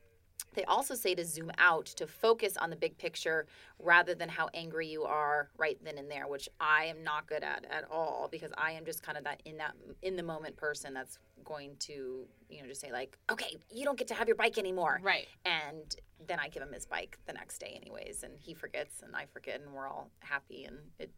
They 0.54 0.64
also 0.64 0.94
say 0.94 1.14
to 1.14 1.24
zoom 1.24 1.50
out 1.58 1.86
to 1.86 2.06
focus 2.06 2.56
on 2.56 2.70
the 2.70 2.76
big 2.76 2.96
picture 2.98 3.46
rather 3.78 4.14
than 4.14 4.28
how 4.28 4.50
angry 4.54 4.86
you 4.86 5.04
are 5.04 5.50
right 5.56 5.78
then 5.82 5.98
and 5.98 6.10
there, 6.10 6.28
which 6.28 6.48
I 6.60 6.84
am 6.84 7.02
not 7.02 7.26
good 7.26 7.42
at 7.42 7.64
at 7.70 7.84
all 7.90 8.28
because 8.30 8.52
I 8.56 8.72
am 8.72 8.84
just 8.84 9.02
kind 9.02 9.18
of 9.18 9.24
that 9.24 9.42
in 9.44 9.56
that 9.58 9.74
in 10.02 10.16
the 10.16 10.22
moment 10.22 10.56
person 10.56 10.94
that's 10.94 11.18
going 11.44 11.76
to 11.78 12.26
you 12.48 12.62
know 12.62 12.68
just 12.68 12.80
say 12.80 12.92
like, 12.92 13.18
okay, 13.30 13.56
you 13.70 13.84
don't 13.84 13.98
get 13.98 14.08
to 14.08 14.14
have 14.14 14.28
your 14.28 14.36
bike 14.36 14.58
anymore, 14.58 15.00
Right. 15.02 15.26
And 15.44 15.94
then 16.26 16.38
I 16.38 16.48
give 16.48 16.62
him 16.62 16.72
his 16.72 16.86
bike 16.86 17.18
the 17.26 17.32
next 17.32 17.58
day 17.58 17.78
anyways, 17.80 18.22
and 18.22 18.32
he 18.38 18.54
forgets 18.54 19.02
and 19.02 19.14
I 19.14 19.26
forget, 19.26 19.60
and 19.60 19.72
we're 19.72 19.88
all 19.88 20.10
happy, 20.20 20.64
and 20.64 20.78
it 20.98 21.10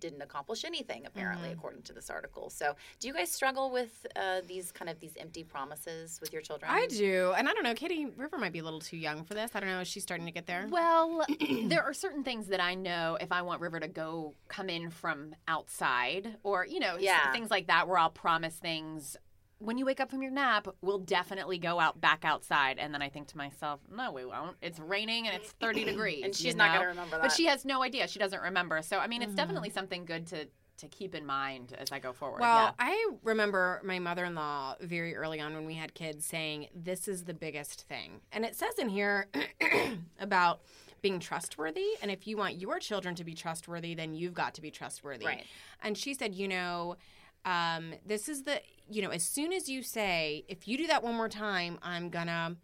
didn't 0.00 0.22
accomplish 0.22 0.64
anything 0.64 1.06
apparently 1.06 1.50
according 1.52 1.82
to 1.82 1.92
this 1.92 2.10
article. 2.10 2.50
So, 2.50 2.74
do 3.00 3.08
you 3.08 3.14
guys 3.14 3.30
struggle 3.30 3.70
with 3.70 4.06
uh, 4.16 4.40
these 4.46 4.72
kind 4.72 4.88
of 4.90 5.00
these 5.00 5.12
empty 5.18 5.44
promises 5.44 6.18
with 6.20 6.32
your 6.32 6.42
children? 6.42 6.70
I 6.72 6.86
do, 6.86 7.32
and 7.36 7.48
I 7.48 7.52
don't 7.54 7.64
know. 7.64 7.74
Katie 7.74 8.06
River 8.16 8.38
might 8.38 8.52
be 8.52 8.58
a 8.60 8.64
little 8.64 8.80
too 8.80 8.96
young 8.96 9.24
for 9.24 9.34
this. 9.34 9.50
I 9.54 9.60
don't 9.60 9.68
know. 9.68 9.80
Is 9.80 9.88
she 9.88 10.00
starting 10.00 10.26
to 10.26 10.32
get 10.32 10.46
there? 10.46 10.66
Well, 10.70 11.24
there 11.64 11.82
are 11.82 11.94
certain 11.94 12.24
things 12.24 12.48
that 12.48 12.60
I 12.60 12.74
know 12.74 13.16
if 13.20 13.32
I 13.32 13.42
want 13.42 13.60
River 13.60 13.80
to 13.80 13.88
go 13.88 14.34
come 14.48 14.68
in 14.68 14.90
from 14.90 15.34
outside 15.48 16.36
or, 16.42 16.66
you 16.66 16.80
know, 16.80 16.96
Yeah. 16.98 17.32
things 17.32 17.50
like 17.50 17.66
that 17.68 17.88
where 17.88 17.98
I'll 17.98 18.10
promise 18.10 18.54
things. 18.54 19.16
When 19.58 19.78
you 19.78 19.86
wake 19.86 20.00
up 20.00 20.10
from 20.10 20.22
your 20.22 20.30
nap, 20.30 20.68
we'll 20.82 20.98
definitely 20.98 21.58
go 21.58 21.80
out 21.80 22.00
back 22.00 22.24
outside. 22.24 22.78
And 22.78 22.92
then 22.92 23.02
I 23.02 23.08
think 23.08 23.28
to 23.28 23.36
myself, 23.36 23.80
no, 23.94 24.12
we 24.12 24.24
won't. 24.24 24.56
It's 24.60 24.78
raining 24.78 25.26
and 25.26 25.36
it's 25.36 25.52
30 25.52 25.84
degrees. 25.86 26.24
And 26.24 26.34
she's 26.34 26.46
you 26.46 26.54
not 26.54 26.74
gonna 26.74 26.88
remember 26.88 27.16
that. 27.16 27.22
But 27.22 27.32
she 27.32 27.46
has 27.46 27.64
no 27.64 27.82
idea. 27.82 28.08
She 28.08 28.18
doesn't 28.18 28.42
remember. 28.42 28.82
So, 28.82 28.98
I 28.98 29.06
mean, 29.06 29.22
it's 29.22 29.30
mm-hmm. 29.30 29.36
definitely 29.36 29.70
something 29.70 30.04
good 30.04 30.26
to, 30.28 30.46
to 30.78 30.88
keep 30.88 31.14
in 31.14 31.24
mind 31.24 31.74
as 31.78 31.92
I 31.92 31.98
go 31.98 32.12
forward. 32.12 32.40
Well, 32.40 32.66
yeah. 32.66 32.72
I 32.78 33.10
remember 33.22 33.80
my 33.84 33.98
mother 33.98 34.24
in 34.24 34.34
law 34.34 34.74
very 34.80 35.14
early 35.14 35.40
on 35.40 35.54
when 35.54 35.66
we 35.66 35.74
had 35.74 35.94
kids 35.94 36.26
saying, 36.26 36.68
This 36.74 37.08
is 37.08 37.24
the 37.24 37.34
biggest 37.34 37.82
thing. 37.88 38.20
And 38.32 38.44
it 38.44 38.56
says 38.56 38.78
in 38.78 38.88
here 38.88 39.28
about 40.18 40.60
being 41.04 41.20
trustworthy. 41.20 41.86
And 42.00 42.10
if 42.10 42.26
you 42.26 42.38
want 42.38 42.56
your 42.56 42.78
children 42.78 43.14
to 43.16 43.24
be 43.24 43.34
trustworthy, 43.34 43.94
then 43.94 44.14
you've 44.14 44.32
got 44.32 44.54
to 44.54 44.62
be 44.62 44.70
trustworthy. 44.70 45.26
Right. 45.26 45.44
And 45.82 45.98
she 45.98 46.14
said, 46.14 46.34
You 46.34 46.48
know, 46.48 46.96
um, 47.44 47.94
this 48.04 48.28
is 48.28 48.42
the, 48.44 48.60
you 48.88 49.02
know, 49.02 49.10
as 49.10 49.22
soon 49.22 49.52
as 49.52 49.68
you 49.68 49.82
say, 49.82 50.44
If 50.48 50.66
you 50.68 50.76
do 50.76 50.86
that 50.86 51.02
one 51.02 51.14
more 51.14 51.28
time, 51.28 51.78
I'm 51.82 52.10
gonna, 52.10 52.56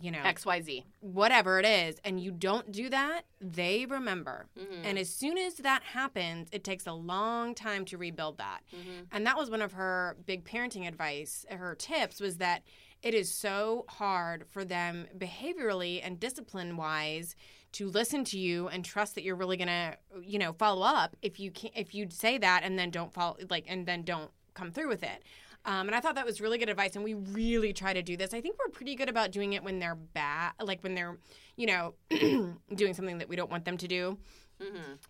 you 0.00 0.10
know, 0.10 0.18
XYZ. 0.18 0.84
whatever 1.00 1.58
it 1.58 1.66
is, 1.66 2.00
and 2.04 2.20
you 2.20 2.30
don't 2.30 2.70
do 2.70 2.88
that, 2.90 3.22
they 3.40 3.86
remember. 3.86 4.46
Mm-hmm. 4.58 4.84
And 4.84 4.98
as 4.98 5.08
soon 5.08 5.38
as 5.38 5.54
that 5.56 5.82
happens, 5.82 6.48
it 6.52 6.62
takes 6.64 6.86
a 6.86 6.92
long 6.92 7.54
time 7.54 7.84
to 7.86 7.98
rebuild 7.98 8.38
that. 8.38 8.60
Mm-hmm. 8.74 9.04
And 9.12 9.26
that 9.26 9.36
was 9.36 9.50
one 9.50 9.62
of 9.62 9.72
her 9.72 10.16
big 10.26 10.44
parenting 10.44 10.86
advice, 10.86 11.46
her 11.50 11.74
tips 11.74 12.20
was 12.20 12.36
that 12.36 12.62
it 13.02 13.14
is 13.14 13.32
so 13.32 13.84
hard 13.88 14.44
for 14.48 14.64
them 14.64 15.06
behaviorally 15.16 16.00
and 16.02 16.18
discipline 16.18 16.76
wise 16.76 17.36
to 17.72 17.88
listen 17.88 18.24
to 18.24 18.38
you 18.38 18.68
and 18.68 18.84
trust 18.84 19.14
that 19.14 19.22
you're 19.24 19.36
really 19.36 19.56
gonna 19.56 19.96
you 20.22 20.38
know 20.38 20.52
follow 20.52 20.82
up 20.82 21.16
if 21.22 21.38
you 21.38 21.50
can 21.50 21.70
if 21.74 21.94
you 21.94 22.08
say 22.10 22.38
that 22.38 22.62
and 22.64 22.78
then 22.78 22.90
don't 22.90 23.12
follow 23.12 23.36
like 23.50 23.64
and 23.68 23.86
then 23.86 24.02
don't 24.02 24.30
come 24.54 24.70
through 24.70 24.88
with 24.88 25.02
it 25.02 25.22
um, 25.64 25.86
and 25.86 25.94
I 25.94 26.00
thought 26.00 26.14
that 26.14 26.24
was 26.24 26.40
really 26.40 26.56
good 26.56 26.70
advice, 26.70 26.94
and 26.94 27.04
we 27.04 27.12
really 27.12 27.74
try 27.74 27.92
to 27.92 28.00
do 28.00 28.16
this. 28.16 28.32
I 28.32 28.40
think 28.40 28.56
we're 28.58 28.70
pretty 28.70 28.94
good 28.94 29.10
about 29.10 29.32
doing 29.32 29.52
it 29.52 29.62
when 29.62 29.80
they're 29.80 29.96
bad, 29.96 30.52
like 30.62 30.82
when 30.82 30.94
they're, 30.94 31.18
you 31.56 31.66
know, 31.66 31.94
doing 32.74 32.94
something 32.94 33.18
that 33.18 33.28
we 33.28 33.36
don't 33.36 33.50
want 33.50 33.64
them 33.66 33.76
to 33.78 33.88
do. 33.88 34.16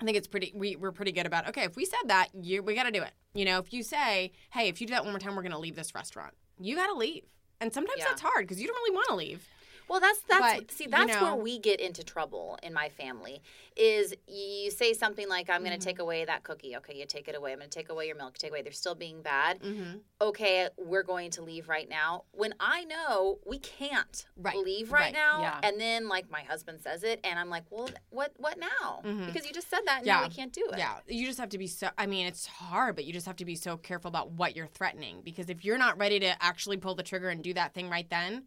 I 0.01 0.05
think 0.05 0.17
it's 0.17 0.27
pretty. 0.27 0.53
We 0.57 0.75
we're 0.75 0.91
pretty 0.91 1.13
good 1.13 1.27
about. 1.27 1.49
Okay, 1.51 1.63
if 1.65 1.77
we 1.77 1.85
said 1.85 2.01
that, 2.07 2.29
you 2.35 2.63
we 2.63 2.75
got 2.75 2.85
to 2.85 2.91
do 2.91 3.03
it. 3.03 3.13
You 3.35 3.45
know, 3.45 3.59
if 3.59 3.73
you 3.73 3.83
say, 3.85 4.33
"Hey, 4.51 4.69
if 4.69 4.81
you 4.81 4.87
do 4.87 4.95
that 4.95 5.05
one 5.05 5.13
more 5.13 5.21
time, 5.21 5.37
we're 5.37 5.43
going 5.43 5.53
to 5.53 5.59
leave 5.59 5.77
this 5.77 5.95
restaurant," 5.95 6.35
you 6.59 6.75
got 6.75 6.89
to 6.89 6.95
leave. 6.95 7.25
And 7.61 7.73
sometimes 7.73 7.99
Yeah. 7.99 8.07
that's 8.09 8.23
hard 8.23 8.47
because 8.47 8.61
you 8.61 8.67
don't 8.67 8.77
really 8.77 8.95
want 8.97 9.09
to 9.11 9.15
leave. 9.15 9.47
Well, 9.89 10.01
that's 10.01 10.21
that's 10.29 10.59
But, 10.61 10.71
see 10.71 10.85
you 10.85 10.91
that's 10.91 11.21
where 11.21 11.35
we 11.35 11.59
get 11.59 11.81
into 11.81 12.05
trouble 12.05 12.59
in 12.63 12.73
my 12.75 12.89
family. 12.89 13.41
Is 13.77 14.15
you 14.27 14.71
say 14.71 14.93
something 14.93 15.29
like, 15.29 15.49
"I'm 15.49 15.61
going 15.61 15.71
Mm-hmm. 15.73 15.79
to 15.81 15.85
take 15.87 15.99
away 15.99 16.25
that 16.25 16.43
cookie." 16.43 16.77
Okay, 16.79 16.97
you 16.97 17.07
take 17.07 17.29
it 17.29 17.35
away. 17.37 17.53
I'm 17.53 17.59
going 17.59 17.71
to 17.71 17.79
take 17.79 17.89
away 17.91 18.07
your 18.07 18.17
milk. 18.17 18.37
Take 18.37 18.51
away. 18.51 18.63
They're 18.63 18.73
still 18.73 18.95
being 18.97 19.23
bad. 19.23 19.61
Mm-hmm. 19.61 19.99
Okay, 20.21 20.69
we're 20.77 21.03
going 21.05 21.31
to 21.33 21.43
leave 21.43 21.69
right 21.69 21.89
now. 21.89 22.25
When 22.33 22.55
I 22.61 22.85
know 22.85 23.39
we 23.47 23.59
can't 23.59 24.27
Right, 24.37 24.57
leave 24.57 24.91
right, 24.93 25.05
right, 25.05 25.13
now, 25.13 25.41
yeah. 25.41 25.61
and 25.63 25.81
then 25.81 26.09
like 26.09 26.29
my 26.31 26.43
husband 26.43 26.81
says 26.81 27.03
it, 27.05 27.21
and 27.25 27.39
I'm 27.39 27.49
like, 27.51 27.65
"Well, 27.71 27.89
what 28.11 28.33
what 28.37 28.59
now?" 28.59 29.01
Because 29.27 29.47
you 29.47 29.53
just 29.53 29.71
said 29.71 29.81
that, 29.87 29.99
and 30.03 30.07
Mm-hmm. 30.09 30.23
Yeah. 30.23 30.29
we 30.29 30.35
can't 30.35 30.53
do 30.53 30.69
it. 30.73 30.79
Yeah, 30.79 30.99
you 31.07 31.27
just 31.27 31.39
have 31.39 31.51
to 31.51 31.59
be 31.59 31.67
so. 31.69 31.89
I 31.97 32.07
mean, 32.07 32.27
it's 32.27 32.47
hard, 32.47 32.97
but 32.97 33.05
you 33.05 33.13
just 33.13 33.27
have 33.27 33.37
to 33.37 33.45
be 33.45 33.55
so 33.55 33.77
careful 33.77 34.09
about 34.09 34.33
what 34.33 34.57
you're 34.57 34.67
threatening 34.67 35.21
because 35.25 35.49
if 35.49 35.65
you're 35.65 35.79
not 35.79 35.99
ready 35.99 36.19
to 36.21 36.43
actually 36.43 36.77
pull 36.79 36.95
the 36.97 37.03
trigger 37.05 37.29
and 37.29 37.43
do 37.45 37.55
that 37.55 37.75
thing 37.75 37.89
right 37.89 38.09
then, 38.11 38.45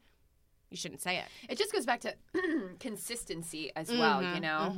you 0.71 0.77
shouldn't 0.77 1.01
say 1.01 1.17
it. 1.17 1.25
It 1.49 1.57
just 1.57 1.71
goes 1.73 1.85
back 1.85 1.99
to 2.01 2.15
consistency 2.79 3.71
as 3.75 3.91
well, 3.91 4.21
Mm-hmm, 4.21 4.35
you 4.35 4.41
know? 4.41 4.75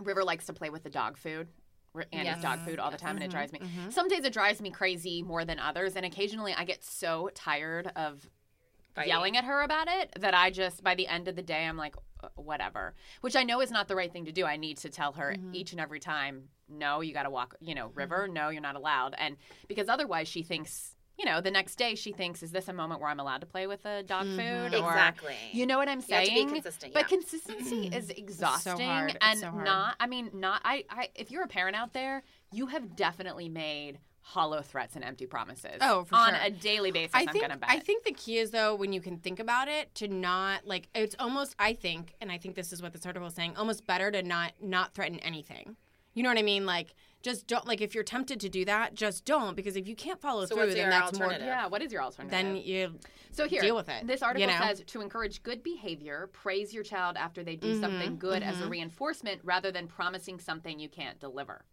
River 0.00 0.24
likes 0.24 0.46
to 0.46 0.52
play 0.52 0.70
with 0.70 0.82
the 0.82 0.90
dog 0.90 1.16
food. 1.16 1.48
Annie's 2.12 2.26
Yes. 2.26 2.42
dog 2.42 2.58
food 2.60 2.78
all 2.78 2.90
the 2.90 2.98
time, 2.98 3.16
and 3.16 3.20
Mm-hmm, 3.20 3.24
it 3.24 3.30
drives 3.30 3.52
me. 3.52 3.60
Some 3.90 4.08
days 4.08 4.24
it 4.24 4.32
drives 4.32 4.60
me 4.60 4.70
crazy 4.70 5.22
more 5.22 5.44
than 5.46 5.58
others, 5.58 5.96
and 5.96 6.04
occasionally 6.04 6.52
I 6.54 6.64
get 6.64 6.84
so 6.84 7.30
tired 7.34 7.90
of 7.96 8.28
Fighting. 8.94 9.08
yelling 9.08 9.36
at 9.38 9.44
her 9.44 9.62
about 9.62 9.88
it 9.88 10.12
that 10.20 10.34
I 10.34 10.50
just, 10.50 10.82
by 10.84 10.94
the 10.94 11.06
end 11.06 11.28
of 11.28 11.36
the 11.36 11.42
day, 11.42 11.64
I'm 11.64 11.76
like, 11.78 11.94
"Uh, 12.22 12.28
whatever. 12.36 12.94
Which 13.22 13.36
I 13.36 13.42
know 13.44 13.60
is 13.62 13.70
not 13.70 13.88
the 13.88 13.96
right 13.96 14.12
thing 14.12 14.26
to 14.26 14.32
do. 14.32 14.44
I 14.44 14.56
need 14.58 14.76
to 14.78 14.90
tell 14.90 15.12
her 15.12 15.32
Mm-hmm. 15.38 15.54
each 15.54 15.72
and 15.72 15.80
every 15.80 16.00
time, 16.00 16.48
no, 16.68 17.00
you 17.00 17.14
got 17.14 17.22
to 17.22 17.30
walk, 17.30 17.54
you 17.60 17.74
know, 17.74 17.90
River, 17.94 18.28
no, 18.28 18.50
you're 18.50 18.60
not 18.62 18.76
allowed. 18.76 19.14
And 19.16 19.36
because 19.68 19.88
otherwise 19.88 20.28
she 20.28 20.42
thinks, 20.42 20.95
you 21.18 21.24
know, 21.24 21.40
the 21.40 21.50
next 21.50 21.76
day 21.76 21.94
she 21.94 22.12
thinks, 22.12 22.42
is 22.42 22.50
this 22.52 22.68
a 22.68 22.72
moment 22.72 23.00
where 23.00 23.08
I'm 23.10 23.20
allowed 23.20 23.40
to 23.40 23.46
play 23.46 23.66
with 23.66 23.82
the 23.82 24.04
dog 24.06 24.26
Mm-hmm. 24.26 24.36
food? 24.70 24.74
Or, 24.80 24.88
Exactly. 24.90 25.34
you 25.52 25.66
know 25.66 25.78
what 25.78 25.88
I'm 25.88 26.00
You 26.06 26.14
have 26.14 26.24
to 26.24 26.30
saying? 26.30 26.46
be 26.48 26.52
consistent, 26.52 26.92
But 26.94 27.02
yeah. 27.10 27.16
consistency 27.16 27.86
is 27.88 28.10
exhausting 28.10 28.80
hard. 28.86 29.10
It's 29.10 29.18
and 29.22 29.38
so 29.40 29.50
hard. 29.50 29.64
not. 29.64 29.96
I 29.98 30.06
mean, 30.06 30.30
not. 30.34 30.60
I, 30.64 30.84
I. 30.90 31.08
If 31.14 31.30
you're 31.30 31.42
a 31.44 31.48
parent 31.48 31.74
out 31.76 31.92
there, 31.92 32.22
you 32.52 32.66
have 32.66 32.94
definitely 32.96 33.48
made 33.48 33.98
hollow 34.20 34.60
threats 34.60 34.96
and 34.96 35.04
empty 35.04 35.24
promises. 35.24 35.78
Oh, 35.80 36.02
for 36.04 36.16
on 36.16 36.30
sure. 36.34 36.38
a 36.42 36.50
daily 36.50 36.90
basis. 36.90 37.12
I 37.14 37.20
am 37.22 37.28
think 37.28 37.42
gonna 37.44 37.56
bet. 37.56 37.70
I 37.70 37.78
think 37.78 38.02
the 38.04 38.12
key 38.12 38.38
is 38.38 38.50
though 38.50 38.74
when 38.74 38.92
you 38.92 39.00
can 39.00 39.18
think 39.18 39.38
about 39.38 39.68
it 39.68 39.94
to 39.94 40.08
not 40.08 40.66
like 40.66 40.88
it's 40.96 41.14
almost 41.20 41.54
I 41.60 41.74
think 41.74 42.14
and 42.20 42.32
I 42.32 42.36
think 42.38 42.56
this 42.56 42.72
is 42.72 42.82
what 42.82 42.92
this 42.92 43.06
article 43.06 43.28
is 43.28 43.34
saying 43.34 43.54
almost 43.56 43.86
better 43.86 44.10
to 44.10 44.22
not 44.24 44.52
not 44.60 44.94
threaten 44.94 45.20
anything. 45.20 45.76
You 46.14 46.24
know 46.24 46.28
what 46.28 46.38
I 46.38 46.42
mean? 46.42 46.66
Like 46.66 46.94
just 47.26 47.48
don't 47.48 47.66
like 47.66 47.80
if 47.80 47.92
you're 47.92 48.04
tempted 48.04 48.38
to 48.40 48.48
do 48.48 48.64
that, 48.64 48.94
just 48.94 49.24
don't 49.24 49.56
because 49.56 49.74
if 49.76 49.88
you 49.88 49.96
can't 49.96 50.20
follow 50.20 50.46
So 50.46 50.54
through, 50.54 50.74
then 50.74 50.90
that's 50.90 51.18
more. 51.18 51.32
yeah. 51.32 51.66
What 51.66 51.82
is 51.82 51.90
your 51.92 52.00
alternative? 52.02 52.30
Then 52.30 52.54
you 52.56 52.94
So 53.32 53.48
here, 53.48 53.60
deal 53.62 53.74
with 53.74 53.88
it, 53.88 54.06
This 54.06 54.22
article 54.22 54.48
you 54.48 54.56
know? 54.56 54.64
says 54.64 54.82
to 54.86 55.00
encourage 55.00 55.42
good 55.42 55.64
behavior, 55.64 56.30
praise 56.32 56.72
your 56.72 56.84
child 56.84 57.16
after 57.16 57.42
they 57.42 57.56
do 57.56 57.72
Mm-hmm, 57.72 57.80
something 57.80 58.16
good 58.18 58.44
as 58.44 58.60
a 58.60 58.68
reinforcement 58.68 59.40
rather 59.42 59.72
than 59.72 59.88
promising 59.88 60.38
something 60.38 60.78
you 60.78 60.88
can't 60.88 61.18
deliver. 61.18 61.64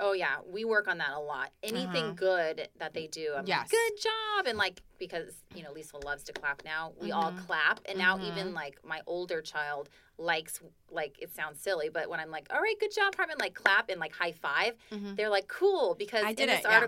Oh 0.00 0.12
yeah, 0.12 0.36
we 0.46 0.64
work 0.64 0.88
on 0.88 0.98
that 0.98 1.10
a 1.14 1.18
lot. 1.20 1.50
Anything 1.62 2.14
good 2.14 2.68
that 2.78 2.94
they 2.94 3.08
do, 3.08 3.32
I'm 3.34 3.40
Uh-huh. 3.40 3.44
Yes. 3.46 3.58
like, 3.60 3.70
good 3.70 3.92
job, 4.02 4.46
and 4.46 4.56
like 4.56 4.80
because 4.98 5.34
you 5.54 5.62
know 5.62 5.72
Lisa 5.72 5.98
loves 5.98 6.22
to 6.24 6.32
clap 6.32 6.64
now. 6.64 6.92
We 6.98 7.12
all 7.12 7.30
Mm-hmm. 7.32 7.46
clap, 7.46 7.80
and 7.86 7.98
now 7.98 8.18
even 8.20 8.54
like 8.54 8.78
my 8.84 9.00
older 9.06 9.42
child 9.42 9.90
likes 10.18 10.60
like 10.90 11.16
it 11.20 11.34
sounds 11.34 11.60
silly, 11.60 11.88
but 11.88 12.08
when 12.08 12.20
I'm 12.20 12.30
like, 12.30 12.46
all 12.52 12.60
right, 12.60 12.78
good 12.80 12.94
job, 12.94 13.16
Carmen, 13.16 13.36
like 13.38 13.54
clap 13.54 13.88
and 13.90 14.00
like 14.00 14.14
high 14.14 14.32
5 14.32 14.74
they're 15.16 15.28
like 15.28 15.48
cool 15.48 15.94
because 15.98 16.20
Mm-hmm. 16.22 16.28
I 16.28 16.34
did 16.34 16.42
in 16.44 16.48
this 16.56 16.64
it, 16.64 16.68
yeah. 16.70 16.80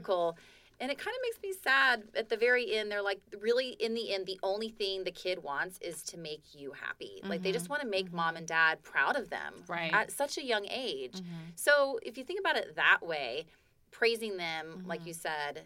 And 0.80 0.90
it 0.90 0.98
kind 0.98 1.14
of 1.14 1.22
makes 1.22 1.40
me 1.42 1.52
sad 1.62 2.02
at 2.16 2.28
the 2.28 2.36
very 2.36 2.74
end. 2.76 2.90
They're 2.90 3.02
like, 3.02 3.20
really, 3.40 3.70
in 3.78 3.94
the 3.94 4.12
end, 4.12 4.26
the 4.26 4.38
only 4.42 4.68
thing 4.68 5.04
the 5.04 5.10
kid 5.12 5.42
wants 5.42 5.78
is 5.80 6.02
to 6.04 6.18
make 6.18 6.42
you 6.52 6.72
happy. 6.72 7.20
Like, 7.22 7.42
they 7.42 7.50
Mm-hmm. 7.50 7.54
just 7.54 7.68
want 7.70 7.82
to 7.82 7.88
make 7.88 8.12
mom 8.12 8.36
and 8.36 8.46
dad 8.46 8.82
proud 8.82 9.16
of 9.16 9.30
them 9.30 9.54
Right. 9.68 9.92
at 9.92 10.10
such 10.10 10.36
a 10.36 10.44
young 10.44 10.66
age. 10.68 11.12
Mm-hmm. 11.14 11.50
So, 11.54 12.00
if 12.02 12.18
you 12.18 12.24
think 12.24 12.40
about 12.40 12.56
it 12.56 12.74
that 12.76 12.98
way, 13.02 13.46
praising 13.92 14.36
them, 14.36 14.82
like 14.86 15.06
you 15.06 15.12
said, 15.12 15.62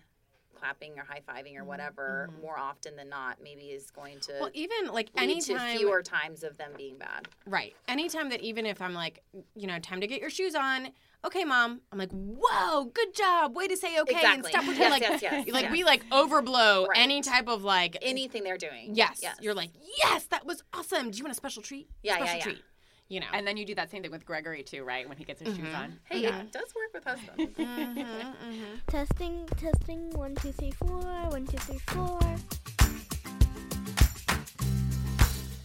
clapping 0.54 0.98
or 0.98 1.04
high 1.04 1.20
fiving 1.26 1.56
or 1.56 1.64
whatever, 1.64 2.28
more 2.42 2.58
often 2.58 2.96
than 2.96 3.08
not, 3.08 3.38
maybe 3.42 3.66
is 3.66 3.90
going 3.90 4.18
to 4.20 4.32
well 4.40 4.50
even 4.54 4.88
like 4.92 5.08
any 5.16 5.40
to 5.40 5.52
anytime 5.52 5.78
fewer 5.78 6.02
times 6.02 6.42
of 6.42 6.56
them 6.58 6.72
being 6.76 6.98
bad. 6.98 7.28
Right. 7.46 7.74
Anytime 7.86 8.28
that 8.30 8.40
even 8.42 8.66
if 8.66 8.82
I'm 8.82 8.92
like, 8.92 9.22
you 9.54 9.66
know, 9.68 9.78
time 9.78 10.00
to 10.00 10.06
get 10.06 10.20
your 10.20 10.30
shoes 10.30 10.54
on. 10.54 10.88
Okay, 11.24 11.44
mom. 11.44 11.80
I'm 11.90 11.98
like, 11.98 12.12
whoa, 12.12 12.84
good 12.86 13.14
job. 13.14 13.56
Way 13.56 13.66
to 13.68 13.76
say 13.76 13.98
okay 14.00 14.14
and 14.14 14.44
Exactly. 14.46 14.50
stop 14.50 14.64
pretending 14.64 15.00
Yes, 15.02 15.10
like, 15.10 15.22
yes, 15.22 15.44
yes, 15.46 15.48
like 15.54 15.62
yes. 15.64 15.72
we 15.72 15.84
like 15.84 16.08
overblow 16.10 16.86
Right. 16.86 16.98
any 16.98 17.22
type 17.22 17.48
of 17.48 17.64
like 17.64 17.96
Anything 18.02 18.44
they're 18.44 18.56
doing. 18.56 18.94
Yes. 18.94 19.18
Yes. 19.22 19.36
You're 19.40 19.54
like, 19.54 19.70
yes, 20.02 20.26
that 20.26 20.46
was 20.46 20.62
awesome. 20.72 21.10
Do 21.10 21.18
you 21.18 21.24
want 21.24 21.32
a 21.32 21.36
special 21.36 21.62
treat? 21.62 21.88
Yeah, 22.02 22.12
yeah, 22.12 22.18
special 22.18 22.36
yeah. 22.38 22.44
treat. 22.44 22.64
You 23.08 23.20
know. 23.20 23.26
And 23.32 23.46
then 23.46 23.56
you 23.56 23.64
do 23.64 23.74
that 23.74 23.90
same 23.90 24.02
thing 24.02 24.10
with 24.10 24.26
Gregory 24.26 24.62
too, 24.62 24.84
right? 24.84 25.08
When 25.08 25.16
he 25.16 25.24
gets 25.24 25.40
his 25.40 25.56
shoes 25.56 25.64
mm-hmm. 25.64 25.74
on. 25.74 25.98
hey, 26.04 26.20
yeah. 26.20 26.40
it 26.40 26.52
does 26.52 26.68
work 26.74 26.92
with 26.92 27.04
husbands. 27.04 27.58
Mm-hmm, 27.58 28.00
mm-hmm. 28.00 28.74
Testing, 28.86 29.46
testing. 29.56 30.10
One, 30.10 30.34
two, 30.36 30.52
three, 30.52 30.72
four. 30.72 31.00
One, 31.30 31.46
two, 31.46 31.56
three, 31.56 31.78
four. 31.88 32.20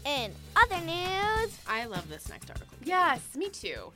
In 0.05 0.33
other 0.55 0.79
news, 0.85 1.57
I 1.67 1.85
love 1.85 2.09
this 2.09 2.27
next 2.29 2.49
article. 2.49 2.77
Yes, 2.83 3.21
me 3.35 3.49
too. 3.49 3.91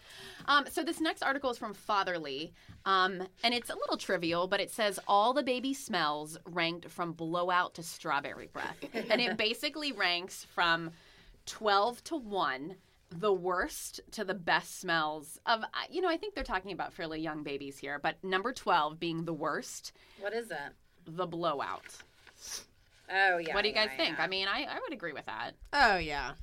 Um, 0.48 0.66
so 0.72 0.84
this 0.84 1.02
next 1.02 1.22
article 1.22 1.50
is 1.52 1.58
from 1.58 1.74
Fatherly, 1.74 2.54
um, 2.86 3.22
and 3.44 3.54
it's 3.54 3.70
a 3.70 3.76
little 3.76 3.98
trivial, 3.98 4.48
but 4.48 4.62
it 4.62 4.72
says 4.72 5.00
all 5.08 5.34
the 5.34 5.44
baby 5.44 5.74
smells 5.74 6.38
ranked 6.46 6.90
from 6.90 7.12
blowout 7.12 7.74
to 7.76 7.84
strawberry 7.84 8.48
breath, 8.54 8.78
and 8.94 9.20
it 9.20 9.36
basically 9.36 9.92
ranks 9.92 10.46
from 10.56 10.92
twelve 11.46 12.02
to 12.06 12.16
one, 12.16 12.76
the 13.10 13.34
worst 13.34 14.00
to 14.12 14.24
the 14.24 14.34
best 14.34 14.80
smells 14.80 15.40
of. 15.46 15.64
uh, 15.64 15.68
You 15.90 16.00
know, 16.02 16.10
I 16.10 16.16
think 16.16 16.34
they're 16.36 16.44
talking 16.46 16.72
about 16.72 16.94
fairly 16.94 17.20
young 17.20 17.44
babies 17.44 17.78
here, 17.78 18.00
but 18.02 18.24
number 18.24 18.54
twelve 18.54 18.98
being 18.98 19.26
the 19.26 19.34
worst, 19.34 19.92
what 20.22 20.34
is 20.34 20.50
it? 20.52 20.58
the 21.06 21.26
blowout. 21.28 21.84
Oh, 23.10 23.38
yeah. 23.38 23.54
what 23.56 23.62
do 23.64 23.70
you 23.70 23.74
guys 23.76 23.90
yeah, 23.92 23.98
think? 24.06 24.18
yeah. 24.18 24.24
I 24.24 24.28
mean, 24.28 24.48
I, 24.48 24.64
I 24.64 24.80
would 24.82 24.94
agree 24.94 25.14
with 25.14 25.26
that. 25.28 25.52
Oh 25.74 25.98
yeah. 25.98 26.34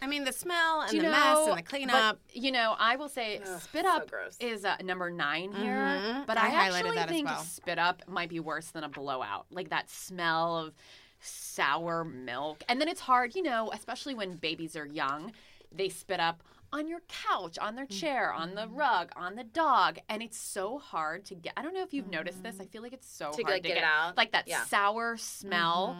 I 0.00 0.06
mean 0.06 0.22
the 0.24 0.32
smell 0.32 0.82
and 0.82 0.90
the 0.90 0.96
you 0.96 1.02
mess 1.02 1.12
know- 1.34 1.48
and 1.48 1.58
the 1.58 1.62
cleanup. 1.62 2.18
But, 2.28 2.36
you 2.36 2.52
know, 2.52 2.76
I 2.78 2.94
will 2.96 3.08
say 3.08 3.40
Ugh, 3.44 3.60
spit 3.60 3.84
up 3.84 4.08
gross. 4.10 4.36
is 4.38 4.64
uh, 4.64 4.76
number 4.84 5.10
nine 5.10 5.50
here, 5.52 5.74
Mhm. 5.74 6.26
but 6.26 6.36
I 6.38 6.46
I, 6.46 6.50
highlighted 6.50 6.74
actually 6.76 6.94
that 6.96 7.08
as 7.08 7.10
think 7.10 7.26
well. 7.26 7.42
spit 7.42 7.78
up 7.78 8.02
might 8.08 8.28
be 8.28 8.38
worse 8.38 8.66
than 8.70 8.84
a 8.84 8.88
blowout. 8.88 9.46
Like 9.50 9.70
that 9.70 9.90
smell 9.90 10.56
of 10.58 10.74
sour 11.20 12.04
milk, 12.04 12.62
and 12.68 12.80
then 12.80 12.86
it's 12.88 13.00
hard, 13.00 13.34
you 13.34 13.42
know, 13.42 13.70
especially 13.72 14.14
when 14.14 14.36
babies 14.36 14.76
are 14.76 14.86
young. 14.86 15.32
They 15.72 15.88
spit 15.88 16.20
up 16.20 16.42
on 16.72 16.86
your 16.88 17.00
couch, 17.08 17.58
on 17.58 17.74
their 17.74 17.86
Mm. 17.86 18.00
chair, 18.00 18.32
on 18.32 18.54
the 18.54 18.68
rug, 18.68 19.10
on 19.16 19.36
the 19.36 19.44
dog, 19.44 19.98
and 20.08 20.22
it's 20.22 20.38
so 20.38 20.78
hard 20.78 21.24
to 21.26 21.34
get. 21.34 21.52
I 21.56 21.62
don't 21.62 21.72
know 21.74 21.82
if 21.82 21.94
you've 21.94 22.08
noticed 22.10 22.42
this. 22.42 22.60
I 22.60 22.66
feel 22.66 22.82
like 22.82 22.92
it's 22.92 23.08
so 23.10 23.30
To, 23.32 23.42
hard 23.42 23.54
like, 23.54 23.62
to 23.62 23.68
get 23.68 23.78
it 23.78 23.84
out? 23.84 24.16
Like 24.16 24.32
that 24.32 24.46
Yeah. 24.46 24.64
sour 24.64 25.16
smell 25.16 25.96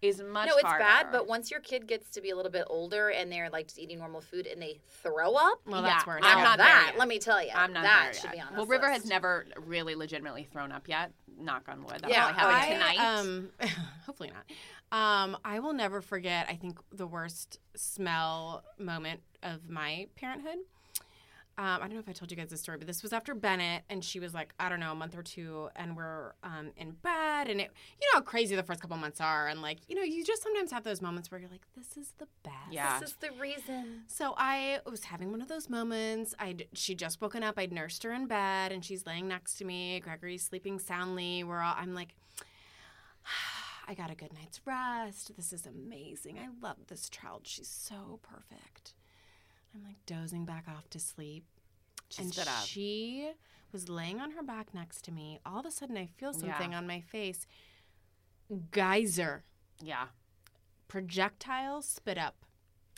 is 0.00 0.20
much. 0.20 0.48
No, 0.48 0.54
it's 0.54 0.62
harder. 0.64 0.78
bad, 0.84 1.12
but 1.12 1.26
once 1.26 1.50
your 1.50 1.60
kid 1.60 1.86
gets 1.86 2.10
to 2.10 2.20
be 2.20 2.30
a 2.30 2.36
little 2.36 2.50
bit 2.52 2.64
older 2.68 3.08
and 3.10 3.30
they're 3.30 3.50
like 3.50 3.66
just 3.68 3.78
eating 3.78 3.98
normal 3.98 4.20
food 4.20 4.46
and 4.46 4.60
they 4.62 4.80
throw 5.02 5.34
up, 5.34 5.60
Well, 5.66 5.82
yeah, 5.82 5.88
that's 5.88 6.06
where 6.06 6.18
I'm 6.22 6.42
not 6.42 6.58
that, 6.58 6.94
let 6.96 7.08
me 7.08 7.18
tell 7.18 7.42
you, 7.42 7.50
I'm 7.54 7.72
not 7.72 7.82
that 7.84 8.14
should 8.14 8.24
yet. 8.24 8.32
be 8.32 8.40
on 8.40 8.56
well, 8.56 8.66
River 8.66 8.88
list. 8.88 9.02
has 9.02 9.10
never 9.10 9.46
really 9.56 9.94
legitimately 9.94 10.44
thrown 10.44 10.70
up 10.72 10.88
yet. 10.88 11.12
Knock 11.38 11.64
on 11.68 11.82
wood. 11.82 11.94
That'll 12.00 12.10
Yeah, 12.10 12.32
probably 12.32 12.54
happen 12.54 12.82
I, 12.82 12.92
tonight. 12.94 13.18
Um, 13.18 13.50
hopefully 14.06 14.30
not. 14.32 14.44
Um, 14.92 15.38
I 15.44 15.58
will 15.58 15.72
never 15.72 16.02
forget. 16.02 16.46
I 16.48 16.54
think 16.54 16.78
the 16.92 17.06
worst 17.06 17.58
smell 17.74 18.62
moment 18.78 19.20
of 19.42 19.68
my 19.68 20.06
parenthood. 20.16 20.58
Um, 21.58 21.66
I 21.66 21.78
don't 21.80 21.94
know 21.94 22.00
if 22.00 22.08
I 22.08 22.12
told 22.12 22.30
you 22.30 22.36
guys 22.36 22.48
this 22.48 22.60
story, 22.62 22.78
but 22.78 22.86
this 22.86 23.02
was 23.02 23.12
after 23.12 23.34
Bennett, 23.34 23.82
and 23.90 24.02
she 24.02 24.20
was 24.20 24.32
like, 24.32 24.54
I 24.58 24.70
don't 24.70 24.80
know, 24.80 24.92
a 24.92 24.94
month 24.94 25.16
or 25.16 25.22
two, 25.22 25.68
and 25.76 25.94
we're 25.94 26.32
um, 26.42 26.70
in 26.78 26.92
bed, 26.92 27.48
and 27.48 27.60
it, 27.60 27.70
you 28.00 28.08
know 28.08 28.20
how 28.20 28.20
crazy 28.22 28.56
the 28.56 28.62
first 28.62 28.80
couple 28.80 28.96
months 28.96 29.20
are, 29.20 29.48
and 29.48 29.60
like, 29.60 29.78
you 29.86 29.94
know, 29.94 30.02
you 30.02 30.24
just 30.24 30.42
sometimes 30.42 30.72
have 30.72 30.82
those 30.82 31.02
moments 31.02 31.30
where 31.30 31.38
you're 31.38 31.50
like, 31.50 31.66
this 31.76 31.98
is 31.98 32.14
the 32.16 32.26
best. 32.42 32.56
Yeah. 32.70 32.98
This 33.00 33.10
is 33.10 33.16
the 33.16 33.30
reason. 33.38 34.04
So 34.06 34.34
I 34.38 34.80
was 34.90 35.04
having 35.04 35.30
one 35.30 35.42
of 35.42 35.48
those 35.48 35.68
moments. 35.68 36.34
I'd 36.38 36.68
she 36.72 36.94
just 36.94 37.20
woken 37.20 37.42
up. 37.42 37.58
I'd 37.58 37.72
nursed 37.72 38.02
her 38.04 38.12
in 38.12 38.26
bed, 38.26 38.72
and 38.72 38.82
she's 38.82 39.06
laying 39.06 39.28
next 39.28 39.56
to 39.58 39.66
me. 39.66 40.00
Gregory's 40.00 40.44
sleeping 40.44 40.78
soundly. 40.78 41.44
We're 41.44 41.60
all. 41.60 41.74
I'm 41.76 41.94
like, 41.94 42.14
I 43.92 43.94
got 43.94 44.10
a 44.10 44.14
good 44.14 44.32
night's 44.32 44.58
rest. 44.64 45.36
This 45.36 45.52
is 45.52 45.66
amazing. 45.66 46.38
I 46.38 46.48
love 46.66 46.78
this 46.88 47.10
child. 47.10 47.42
She's 47.44 47.68
so 47.68 48.20
perfect. 48.22 48.94
I'm 49.74 49.84
like 49.84 49.98
dozing 50.06 50.46
back 50.46 50.64
off 50.66 50.88
to 50.90 50.98
sleep. 50.98 51.44
She 52.08 52.22
and 52.22 52.34
she 52.64 53.32
was 53.70 53.90
laying 53.90 54.18
on 54.18 54.30
her 54.30 54.42
back 54.42 54.72
next 54.72 55.02
to 55.04 55.12
me. 55.12 55.40
All 55.44 55.60
of 55.60 55.66
a 55.66 55.70
sudden, 55.70 55.98
I 55.98 56.06
feel 56.06 56.32
something 56.32 56.74
on 56.74 56.86
my 56.86 57.02
face. 57.02 57.46
Geyser, 58.70 59.44
Yeah. 59.78 60.06
projectile 60.88 61.82
spit 61.82 62.16
up 62.16 62.46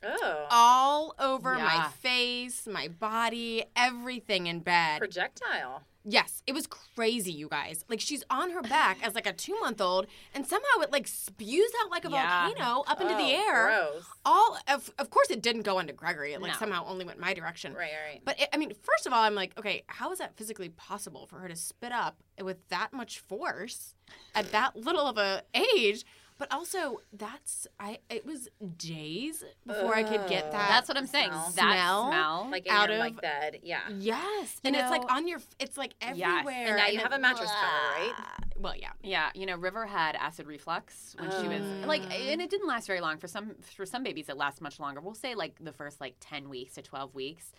Oh. 0.05 0.47
all 0.49 1.15
over 1.19 1.57
my 1.57 1.89
face, 1.99 2.69
my 2.69 2.87
body, 2.87 3.65
everything 3.75 4.47
in 4.47 4.61
bed. 4.61 4.99
Projectile. 5.01 5.83
Yes, 6.07 6.43
it 6.47 6.53
was 6.53 6.67
crazy, 6.67 7.33
you 7.33 7.49
guys. 7.49 7.83
Like 7.89 7.99
she's 8.01 8.23
on 8.29 8.51
her 8.51 8.61
back 8.61 8.99
as 9.03 9.15
like 9.15 9.27
a 9.27 9.33
two 9.33 9.59
month 9.61 9.81
old, 9.81 10.07
and 10.35 10.47
somehow 10.47 10.81
it 10.83 10.93
like 10.93 11.07
spews 11.09 11.71
out 11.83 11.91
like 11.91 12.05
a 12.05 12.11
Yeah. 12.11 12.47
volcano 12.49 12.85
up 12.87 13.01
into 13.01 13.15
the 13.15 13.23
Oh, 13.23 13.45
air. 13.49 13.65
Gross. 13.93 14.05
All 14.27 14.59
of, 14.69 14.93
of 14.99 15.09
course, 15.09 15.31
it 15.31 15.41
didn't 15.43 15.63
go 15.63 15.79
into 15.79 15.95
Gregory. 15.95 16.35
It 16.35 16.43
like 16.43 16.53
No. 16.53 16.59
somehow 16.59 16.85
only 16.87 17.07
went 17.07 17.19
my 17.19 17.33
direction. 17.33 17.73
Right, 17.73 17.91
right. 18.07 18.21
But 18.23 18.39
it, 18.39 18.49
I 18.53 18.59
mean, 18.59 18.75
first 18.83 19.07
of 19.07 19.15
all, 19.15 19.23
I'm 19.23 19.35
like, 19.35 19.59
okay, 19.59 19.85
how 19.87 20.13
is 20.13 20.19
that 20.19 20.37
physically 20.37 20.69
possible 20.69 21.27
for 21.27 21.39
her 21.39 21.49
to 21.49 21.57
spit 21.57 21.93
up 21.93 22.19
with 22.39 22.69
that 22.69 22.93
much 22.93 23.19
force 23.21 23.95
at 24.35 24.53
that 24.53 24.77
little 24.77 25.07
of 25.07 25.17
a 25.17 25.43
age? 25.55 26.05
But 26.37 26.53
also, 26.53 27.01
that's 27.13 27.69
I. 27.79 27.99
It 28.11 28.27
was 28.27 28.49
days 28.77 29.45
before 29.65 29.95
I 29.95 30.03
could 30.03 30.29
get 30.29 30.51
that. 30.51 30.69
That's 30.69 30.89
what 30.89 30.97
I'm 30.97 31.07
saying. 31.07 31.31
smell. 31.31 31.53
That 31.55 31.73
Smell? 31.77 32.09
smell. 32.09 32.49
Like 32.51 32.67
in 32.67 32.73
out 32.73 32.89
your 32.89 32.99
of- 32.99 33.05
like 33.05 33.21
bed. 33.21 33.61
Yeah. 33.63 33.81
Yes, 33.97 34.57
You 34.63 34.69
and 34.69 34.77
it's 34.77 34.91
like 34.91 35.11
on 35.13 35.29
your. 35.29 35.39
It's 35.61 35.77
like 35.79 35.95
Yes. 36.01 36.11
everywhere. 36.21 36.67
And 36.67 36.77
now 36.77 36.87
you 36.89 36.99
it- 36.99 37.03
have 37.03 37.13
a 37.13 37.19
mattress 37.21 37.51
cover, 37.51 38.01
right? 38.01 38.13
Ah, 38.19 38.37
well, 38.59 38.75
yeah. 38.77 38.91
Yeah, 39.03 39.31
you 39.35 39.47
know, 39.47 39.57
River 39.57 39.87
had 39.87 40.17
acid 40.17 40.47
reflux 40.49 41.15
when 41.19 41.31
she 41.31 41.47
was 41.49 41.63
like, 41.87 42.03
oh. 42.05 42.11
and 42.13 42.41
it 42.43 42.51
didn't 42.51 42.67
last 42.67 42.89
very 42.89 43.01
long. 43.01 43.19
For 43.19 43.29
some, 43.29 43.55
for 43.77 43.87
some 43.87 44.03
babies, 44.03 44.29
it 44.29 44.37
lasts 44.37 44.61
much 44.61 44.81
longer. 44.81 45.01
We'll 45.01 45.15
say 45.15 45.37
like 45.37 45.55
the 45.61 45.73
first 45.73 46.01
like 46.01 46.17
ten 46.19 46.49
weeks 46.49 46.75
to 46.75 46.83
twelve 46.83 47.15
weeks. 47.15 47.53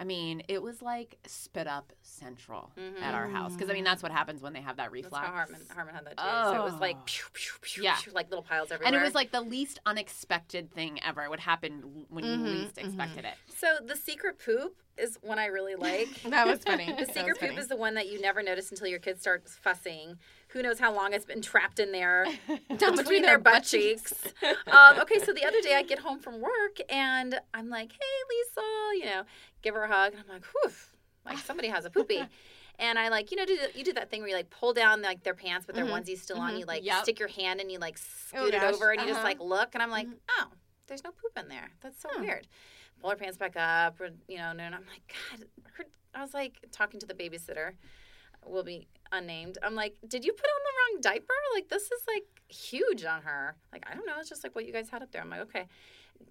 I 0.00 0.04
mean, 0.04 0.42
it 0.48 0.62
was 0.62 0.80
like 0.80 1.18
spit 1.26 1.66
up 1.66 1.92
central 2.00 2.72
mm-hmm. 2.80 3.02
at 3.02 3.14
our 3.14 3.28
house 3.28 3.52
because 3.52 3.68
I 3.68 3.74
mean 3.74 3.84
that's 3.84 4.02
what 4.02 4.10
happens 4.10 4.40
when 4.40 4.54
they 4.54 4.62
have 4.62 4.78
that 4.78 4.84
That's 4.84 5.04
reflux. 5.04 5.26
how 5.26 5.32
Harmon, 5.32 5.60
Harmon 5.74 5.94
had 5.94 6.06
that 6.06 6.16
too. 6.16 6.54
So 6.54 6.62
it 6.62 6.64
was 6.64 6.80
like 6.80 6.96
Oh. 6.96 7.02
pew, 7.04 7.24
pew, 7.34 7.52
pew, 7.60 7.82
Yeah. 7.82 7.98
like 8.14 8.30
little 8.30 8.42
piles 8.42 8.72
everywhere. 8.72 8.86
and 8.86 8.96
it 8.96 9.04
was 9.04 9.14
like 9.14 9.30
the 9.30 9.42
least 9.42 9.78
unexpected 9.84 10.72
thing 10.72 10.98
ever. 11.04 11.22
It 11.22 11.28
would 11.28 11.40
happen 11.40 12.06
when 12.08 12.24
you 12.24 12.30
mm-hmm, 12.30 12.44
least 12.44 12.76
mm-hmm. 12.76 12.86
expected 12.86 13.26
it. 13.26 13.34
So 13.54 13.66
the 13.84 13.94
secret 13.94 14.38
poop 14.42 14.74
is 14.96 15.18
one 15.20 15.38
I 15.38 15.46
really 15.46 15.74
like. 15.76 16.08
That 16.22 16.46
was 16.46 16.60
funny. 16.60 16.86
The 16.86 17.04
secret 17.04 17.38
poop 17.38 17.50
funny. 17.50 17.56
is 17.56 17.68
the 17.68 17.76
one 17.76 17.94
that 17.94 18.08
you 18.08 18.22
never 18.22 18.42
notice 18.42 18.70
until 18.70 18.86
your 18.86 19.00
kid 19.00 19.20
starts 19.20 19.54
fussing. 19.54 20.16
Who 20.52 20.62
knows 20.62 20.78
how 20.78 20.92
long 20.94 21.12
it's 21.12 21.24
been 21.24 21.42
trapped 21.42 21.78
in 21.78 21.92
there 21.92 22.26
between, 22.68 22.96
between 22.96 23.22
their 23.22 23.32
their 23.32 23.38
butt 23.38 23.52
butt 23.54 23.64
cheeks. 23.64 24.12
um, 24.70 24.98
okay, 25.00 25.18
so 25.20 25.32
the 25.32 25.44
other 25.44 25.60
day 25.60 25.74
I 25.76 25.82
get 25.82 26.00
home 26.00 26.18
from 26.18 26.40
work 26.40 26.78
and 26.88 27.38
I'm 27.54 27.68
like, 27.68 27.92
"Hey, 27.92 27.98
Lisa," 28.30 28.60
you 28.98 29.04
know, 29.06 29.22
give 29.62 29.74
her 29.74 29.84
a 29.84 29.88
hug, 29.88 30.12
and 30.12 30.22
I'm 30.22 30.28
like, 30.28 30.44
"Whew, 30.44 30.72
like 31.24 31.38
somebody 31.38 31.68
has 31.68 31.84
a 31.84 31.90
poopy." 31.90 32.22
And 32.82 32.98
I 32.98 33.10
like, 33.10 33.30
you 33.30 33.36
know, 33.36 33.44
do 33.44 33.58
the, 33.58 33.78
you 33.78 33.84
do 33.84 33.92
that 33.92 34.08
thing 34.08 34.20
where 34.22 34.30
you 34.30 34.34
like 34.34 34.48
pull 34.48 34.72
down 34.72 35.02
like 35.02 35.22
their 35.22 35.34
pants, 35.34 35.66
but 35.66 35.74
their 35.74 35.84
onesie's 35.84 36.22
still 36.22 36.38
on. 36.38 36.56
You 36.56 36.64
like 36.64 36.82
Yep. 36.82 37.02
stick 37.02 37.18
your 37.18 37.28
hand 37.28 37.60
and 37.60 37.70
you 37.70 37.78
like 37.78 37.98
Oh, 38.32 38.38
scoot 38.38 38.54
it 38.54 38.62
gosh. 38.62 38.72
over, 38.72 38.90
and 38.90 39.02
you 39.02 39.06
just 39.06 39.18
Uh-huh. 39.18 39.28
like 39.28 39.38
look, 39.38 39.74
and 39.74 39.82
I'm 39.82 39.90
like, 39.90 40.06
oh, 40.38 40.46
there's 40.86 41.04
no 41.04 41.10
poop 41.10 41.36
in 41.36 41.48
there. 41.50 41.72
That's 41.82 42.00
so 42.00 42.08
weird. 42.18 42.48
Pull 43.02 43.10
her 43.10 43.16
pants 43.16 43.36
back 43.36 43.54
up, 43.54 44.00
or, 44.00 44.08
you 44.28 44.38
know, 44.38 44.44
and 44.58 44.62
I'm 44.74 44.86
like, 44.86 45.14
God, 45.30 45.44
her, 45.74 45.84
I 46.14 46.22
was 46.22 46.32
like 46.32 46.54
talking 46.72 46.98
to 47.00 47.06
the 47.06 47.12
babysitter, 47.12 47.72
will 48.46 48.64
be 48.64 48.88
unnamed. 49.12 49.58
I'm 49.62 49.74
like, 49.74 49.96
did 50.06 50.24
you 50.24 50.32
put 50.32 50.46
on 50.46 50.60
the 50.64 50.94
wrong 50.94 51.00
diaper? 51.02 51.34
Like, 51.54 51.68
this 51.68 51.84
is 51.84 52.02
like 52.06 52.24
huge 52.48 53.04
on 53.04 53.22
her. 53.22 53.56
Like, 53.72 53.84
I 53.90 53.94
don't 53.94 54.06
know. 54.06 54.14
It's 54.18 54.28
just 54.28 54.44
like 54.44 54.54
what 54.54 54.66
you 54.66 54.72
guys 54.72 54.88
had 54.88 55.02
up 55.02 55.10
there. 55.12 55.22
I'm 55.22 55.30
like, 55.30 55.40
okay. 55.40 55.66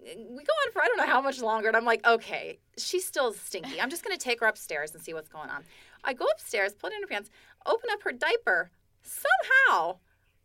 We 0.02 0.44
go 0.44 0.52
on 0.66 0.72
for 0.72 0.82
I 0.82 0.86
don't 0.86 0.98
know 0.98 1.06
how 1.06 1.20
much 1.20 1.40
longer, 1.42 1.66
and 1.66 1.76
I'm 1.76 1.84
like, 1.84 2.06
okay, 2.06 2.60
she's 2.78 3.04
still 3.04 3.32
stinky. 3.32 3.80
I'm 3.80 3.90
just 3.90 4.04
gonna 4.04 4.16
take 4.16 4.38
her 4.38 4.46
upstairs 4.46 4.94
and 4.94 5.02
see 5.02 5.12
what's 5.12 5.28
going 5.28 5.50
on. 5.50 5.64
I 6.04 6.12
go 6.14 6.26
upstairs, 6.26 6.74
put 6.74 6.92
it 6.92 6.96
in 6.96 7.02
her 7.02 7.08
pants, 7.08 7.28
open 7.66 7.90
up 7.90 8.04
her 8.04 8.12
diaper. 8.12 8.70
Somehow, 9.02 9.96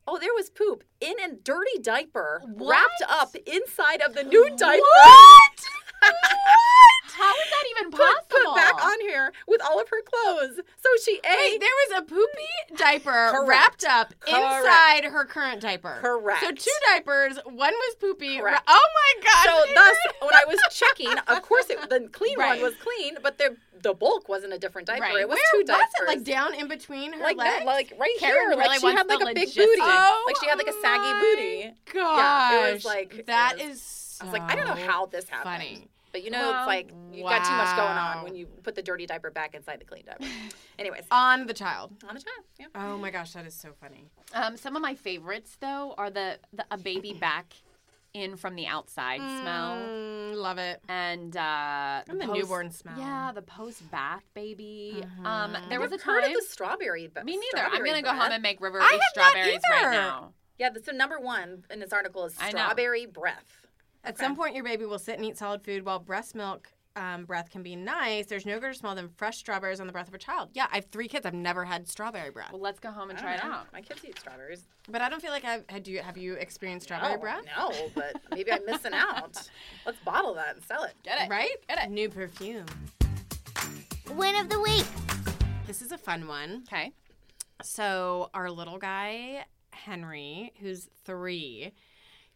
oh, 0.08 0.17
there 0.17 0.34
was 0.34 0.49
poop 0.49 0.84
in 0.99 1.13
a 1.19 1.36
dirty 1.36 1.78
diaper 1.80 2.41
wrapped 2.56 3.04
up 3.08 3.36
inside 3.45 4.01
of 4.01 4.15
the 4.15 4.23
new 4.23 4.49
diaper. 4.58 4.82
How 7.17 7.32
is 7.32 7.49
that 7.49 7.63
even 7.71 7.91
put, 7.91 7.99
possible? 8.01 8.25
put 8.30 8.56
back 8.56 8.84
on 8.86 8.99
here 9.01 9.32
with 9.47 9.62
all 9.63 9.80
of 9.80 9.88
her 9.89 10.01
clothes. 10.04 10.58
So 10.58 10.89
she 11.04 11.19
Wait, 11.23 11.54
ate. 11.54 11.60
there 11.62 11.69
was 11.89 11.99
a 11.99 12.01
poopy 12.04 12.75
diaper 12.78 13.30
Correct. 13.32 13.47
wrapped 13.47 13.86
up 13.86 14.13
Correct. 14.19 14.38
inside 14.65 15.04
her 15.06 15.25
current 15.25 15.62
diaper. 15.62 15.97
Correct. 16.01 16.41
So 16.41 16.51
two 16.51 16.71
diapers, 16.91 17.38
one 17.45 17.73
was 17.73 17.95
poopy. 17.99 18.39
Correct. 18.39 18.63
Oh 18.67 18.88
my 18.93 19.23
god. 19.23 19.45
So 19.45 19.73
thus, 19.73 19.95
when 20.21 20.34
I 20.36 20.45
was 20.47 20.60
checking, 20.71 21.12
of 21.28 21.41
course, 21.41 21.69
it, 21.69 21.89
the 21.89 22.08
clean 22.12 22.38
Right. 22.38 22.62
one 22.62 22.71
was 22.71 22.73
clean, 22.82 23.17
but 23.23 23.38
the 23.38 23.56
the 23.82 23.93
bulk 23.93 24.28
wasn't 24.28 24.51
a 24.51 24.58
different 24.58 24.88
diaper. 24.88 25.04
right. 25.04 25.17
It 25.21 25.30
was 25.30 25.36
Where 25.38 25.45
two 25.51 25.58
was 25.60 25.67
diapers. 25.67 25.89
it? 26.01 26.08
Like 26.08 26.23
down 26.23 26.56
in 26.56 26.67
between 26.67 27.13
her 27.13 27.21
like, 27.23 27.38
legs? 27.38 27.60
no, 27.60 27.65
like 27.65 27.93
right 27.99 28.15
Karen 28.19 28.36
here, 28.36 28.49
really 28.49 28.67
like 28.67 28.80
she 28.80 28.88
had 28.88 29.08
like 29.08 29.21
a 29.21 29.34
big 29.34 29.54
booty, 29.54 29.80
Oh 29.82 30.23
like 30.28 30.36
she 30.41 30.47
had 30.49 30.58
like 30.58 30.67
a 30.67 30.73
saggy 30.82 31.04
oh 31.06 31.13
my 31.13 31.19
booty. 31.19 31.73
Gosh. 31.93 32.17
Yeah, 32.54 32.67
it 32.69 32.73
was 32.73 32.86
like- 32.86 33.25
that 33.28 33.60
is. 33.62 34.17
I 34.21 34.23
was 34.25 34.34
like, 34.34 34.41
I 34.43 34.56
don't 34.56 34.65
know 34.65 34.88
how 34.88 35.06
this 35.08 35.28
happened. 35.28 35.54
Funny. 35.56 35.88
But 36.15 36.23
you 36.23 36.32
know, 36.32 36.39
Well, 36.49 36.60
it's 36.62 36.67
like 36.67 36.91
you 37.12 37.23
got 37.23 37.43
too 37.43 37.51
much 37.51 37.75
going 37.75 37.89
on 37.97 38.23
when 38.23 38.36
you 38.36 38.45
put 38.63 38.73
the 38.73 38.82
dirty 38.82 39.06
diaper 39.06 39.32
back 39.32 39.54
inside 39.54 39.82
the 39.82 39.84
clean 39.84 40.04
diaper. 40.06 40.23
Anyways, 40.80 41.04
On 41.12 41.45
the 41.45 41.54
child. 41.54 41.91
on 42.08 42.15
the 42.15 42.21
child. 42.21 42.45
Yeah. 42.58 42.67
Oh 42.73 42.97
my 42.97 43.12
gosh, 43.12 43.34
that 43.34 43.45
is 43.45 43.54
so 43.54 43.73
funny. 43.82 44.06
Um, 44.34 44.56
some 44.56 44.78
of 44.78 44.82
my 44.82 44.95
favorites 44.95 45.58
though 45.60 45.93
are 45.97 46.10
the, 46.10 46.39
the 46.54 46.63
a 46.71 46.78
baby 46.78 47.12
back 47.19 47.54
in 48.13 48.38
from 48.38 48.56
the 48.56 48.65
outside 48.65 49.17
smell. 49.19 49.75
Mm, 49.75 50.36
love 50.36 50.58
it. 50.58 50.80
and 50.88 51.36
uh 51.36 52.01
And 52.08 52.21
the 52.21 52.28
post- 52.28 52.39
newborn 52.39 52.71
smell. 52.71 52.97
Yeah, 52.97 53.34
the 53.36 53.41
post 53.41 53.91
bath 53.91 54.23
baby. 54.34 55.04
Um, 55.25 55.58
there 55.67 55.82
was 55.82 55.91
a 55.91 55.95
I've 55.95 56.01
heard 56.04 56.21
time. 56.21 56.32
of 56.32 56.38
the 56.38 56.45
strawberry. 56.47 57.08
But 57.13 57.25
Me 57.25 57.38
neither. 57.38 57.67
I'm 57.67 57.84
gonna 57.84 58.01
go 58.01 58.12
breath. 58.12 58.21
home 58.23 58.32
and 58.32 58.41
make 58.41 58.62
River 58.62 58.80
I 58.82 58.93
eat 58.95 59.01
strawberries 59.12 59.60
right 59.69 59.91
now. 59.91 60.32
Yeah, 60.58 60.69
so 60.82 60.93
number 60.93 61.19
one 61.19 61.65
in 61.69 61.82
this 61.82 61.91
article 61.91 62.23
is 62.23 62.36
strawberry 62.36 63.06
breath. 63.06 63.64
At 64.06 64.18
some 64.18 64.36
point, 64.36 64.56
your 64.56 64.63
baby 64.63 64.86
will 64.86 65.00
sit 65.00 65.15
and 65.18 65.26
eat 65.26 65.38
solid 65.38 65.62
food 65.63 65.84
while 65.86 66.00
breast 66.00 66.36
milk 66.36 66.70
um, 66.98 67.26
breath 67.26 67.50
can 67.50 67.62
be 67.62 67.76
nice. 67.76 68.28
There's 68.28 68.46
no 68.46 68.58
greater 68.58 68.74
smell 68.74 68.96
than 68.96 69.10
fresh 69.18 69.38
strawberries 69.38 69.82
on 69.82 69.88
the 69.88 69.91
breath 69.91 70.08
of 70.08 70.13
a 70.13 70.18
child. 70.18 70.52
Yeah, 70.54 70.68
I 70.72 70.76
have 70.76 70.86
three 70.86 71.10
kids. 71.10 71.26
I've 71.26 71.34
never 71.34 71.65
had 71.65 71.89
strawberry 71.89 72.30
breath, 72.30 72.54
Well, 72.54 72.62
let's 72.62 72.80
go 72.80 72.89
home 72.89 73.10
and 73.10 73.20
I 73.20 73.22
try 73.22 73.34
it 73.34 73.41
don't 73.41 73.50
know. 73.50 73.56
out. 73.58 73.74
My 73.74 73.82
kids 73.82 74.00
eat 74.06 74.18
strawberries. 74.18 74.65
but 74.89 75.02
I 75.02 75.10
don't 75.10 75.22
feel 75.22 75.32
like 75.32 75.44
I've 75.44 75.65
had. 75.68 75.86
You 75.89 76.00
have 76.02 76.18
you 76.18 76.36
experienced 76.36 76.86
strawberry 76.86 77.18
breath? 77.18 77.44
No, 77.58 77.74
but 77.96 78.15
maybe 78.32 78.50
I'm 78.52 78.65
missing 78.65 78.94
out. 78.94 79.50
Let's 79.86 79.98
bottle 80.06 80.34
that 80.36 80.56
and 80.56 80.63
sell 80.63 80.84
it. 80.84 80.94
Get 81.04 81.22
it? 81.22 81.30
Right? 81.30 81.50
Get 81.68 81.84
it. 81.84 81.89
New 81.91 82.08
perfume. 82.10 82.65
Win 84.13 84.36
of 84.38 84.48
the 84.50 84.62
week. 84.62 84.86
This 85.68 85.82
is 85.82 85.91
a 85.91 85.98
fun 85.98 86.28
one. 86.28 86.63
Okay. 86.72 86.94
So 87.62 88.30
our 88.34 88.50
little 88.50 88.78
guy 88.78 89.46
Henry, 89.72 90.54
who's 90.62 90.88
three, 91.04 91.74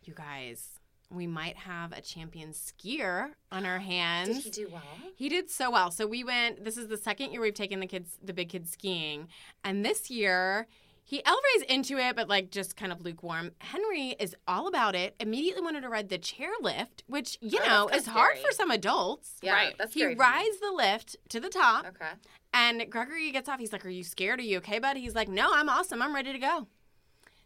you 0.04 0.14
guys, 0.14 0.79
we 1.12 1.26
might 1.28 1.58
have 1.58 1.91
a 1.91 2.02
champion 2.02 2.52
skier 2.52 3.32
on 3.52 3.65
our 3.65 3.80
hands. 3.80 4.43
Did 4.43 4.43
he 4.43 4.50
do 4.65 4.69
well? 4.72 4.82
He 5.15 5.28
did 5.30 5.50
so 5.50 5.72
well. 5.72 5.89
So 5.91 6.06
we 6.06 6.24
went. 6.24 6.63
This 6.63 6.78
is 6.78 6.88
the 6.88 6.98
second 6.98 7.32
year 7.32 7.41
we've 7.41 7.54
taken 7.54 7.80
the 7.80 7.88
kids, 7.88 8.17
the 8.24 8.34
big 8.34 8.50
kids 8.50 8.72
skiing, 8.72 9.28
and 9.63 9.84
this 9.84 10.10
year 10.12 10.67
he 11.04 11.24
Elray's 11.26 11.63
into 11.67 11.98
it, 11.98 12.15
but 12.15 12.30
like 12.30 12.52
just 12.52 12.76
kind 12.76 12.91
of 12.91 13.02
lukewarm. 13.02 13.52
Henry 13.60 14.15
is 14.19 14.36
all 14.48 14.67
about 14.67 14.93
it. 14.93 15.15
Immediately 15.19 15.63
wanted 15.63 15.82
to 15.82 15.89
ride 15.89 16.10
the 16.10 16.19
chairlift, 16.19 17.02
which 17.08 17.39
you 17.41 17.60
Oh, 17.63 17.67
know 17.67 17.88
is 17.88 18.04
kinda 18.06 18.12
hard 18.19 18.38
for 18.38 18.52
some 18.52 18.69
adults. 18.69 19.38
Yeah, 19.41 19.54
Right. 19.54 19.76
that's 19.80 19.93
He 19.95 20.02
scary 20.02 20.13
for 20.13 20.19
me. 20.19 20.26
rides 20.26 20.60
the 20.60 20.72
lift 20.72 21.15
to 21.30 21.39
the 21.39 21.50
top, 21.50 21.88
Okay. 21.88 22.12
and 22.54 22.86
Gregory 22.91 23.32
gets 23.32 23.50
off. 23.50 23.60
He's 23.60 23.74
like, 23.74 23.84
"Are 23.84 23.89
you 23.89 24.04
scared? 24.04 24.39
Are 24.39 24.43
you 24.43 24.58
okay, 24.60 24.78
buddy?" 24.78 25.02
He's 25.02 25.15
like, 25.15 25.28
"No, 25.30 25.50
I'm 25.52 25.69
awesome. 25.69 26.04
I'm 26.04 26.13
ready 26.13 26.32
to 26.32 26.38
go." 26.39 26.67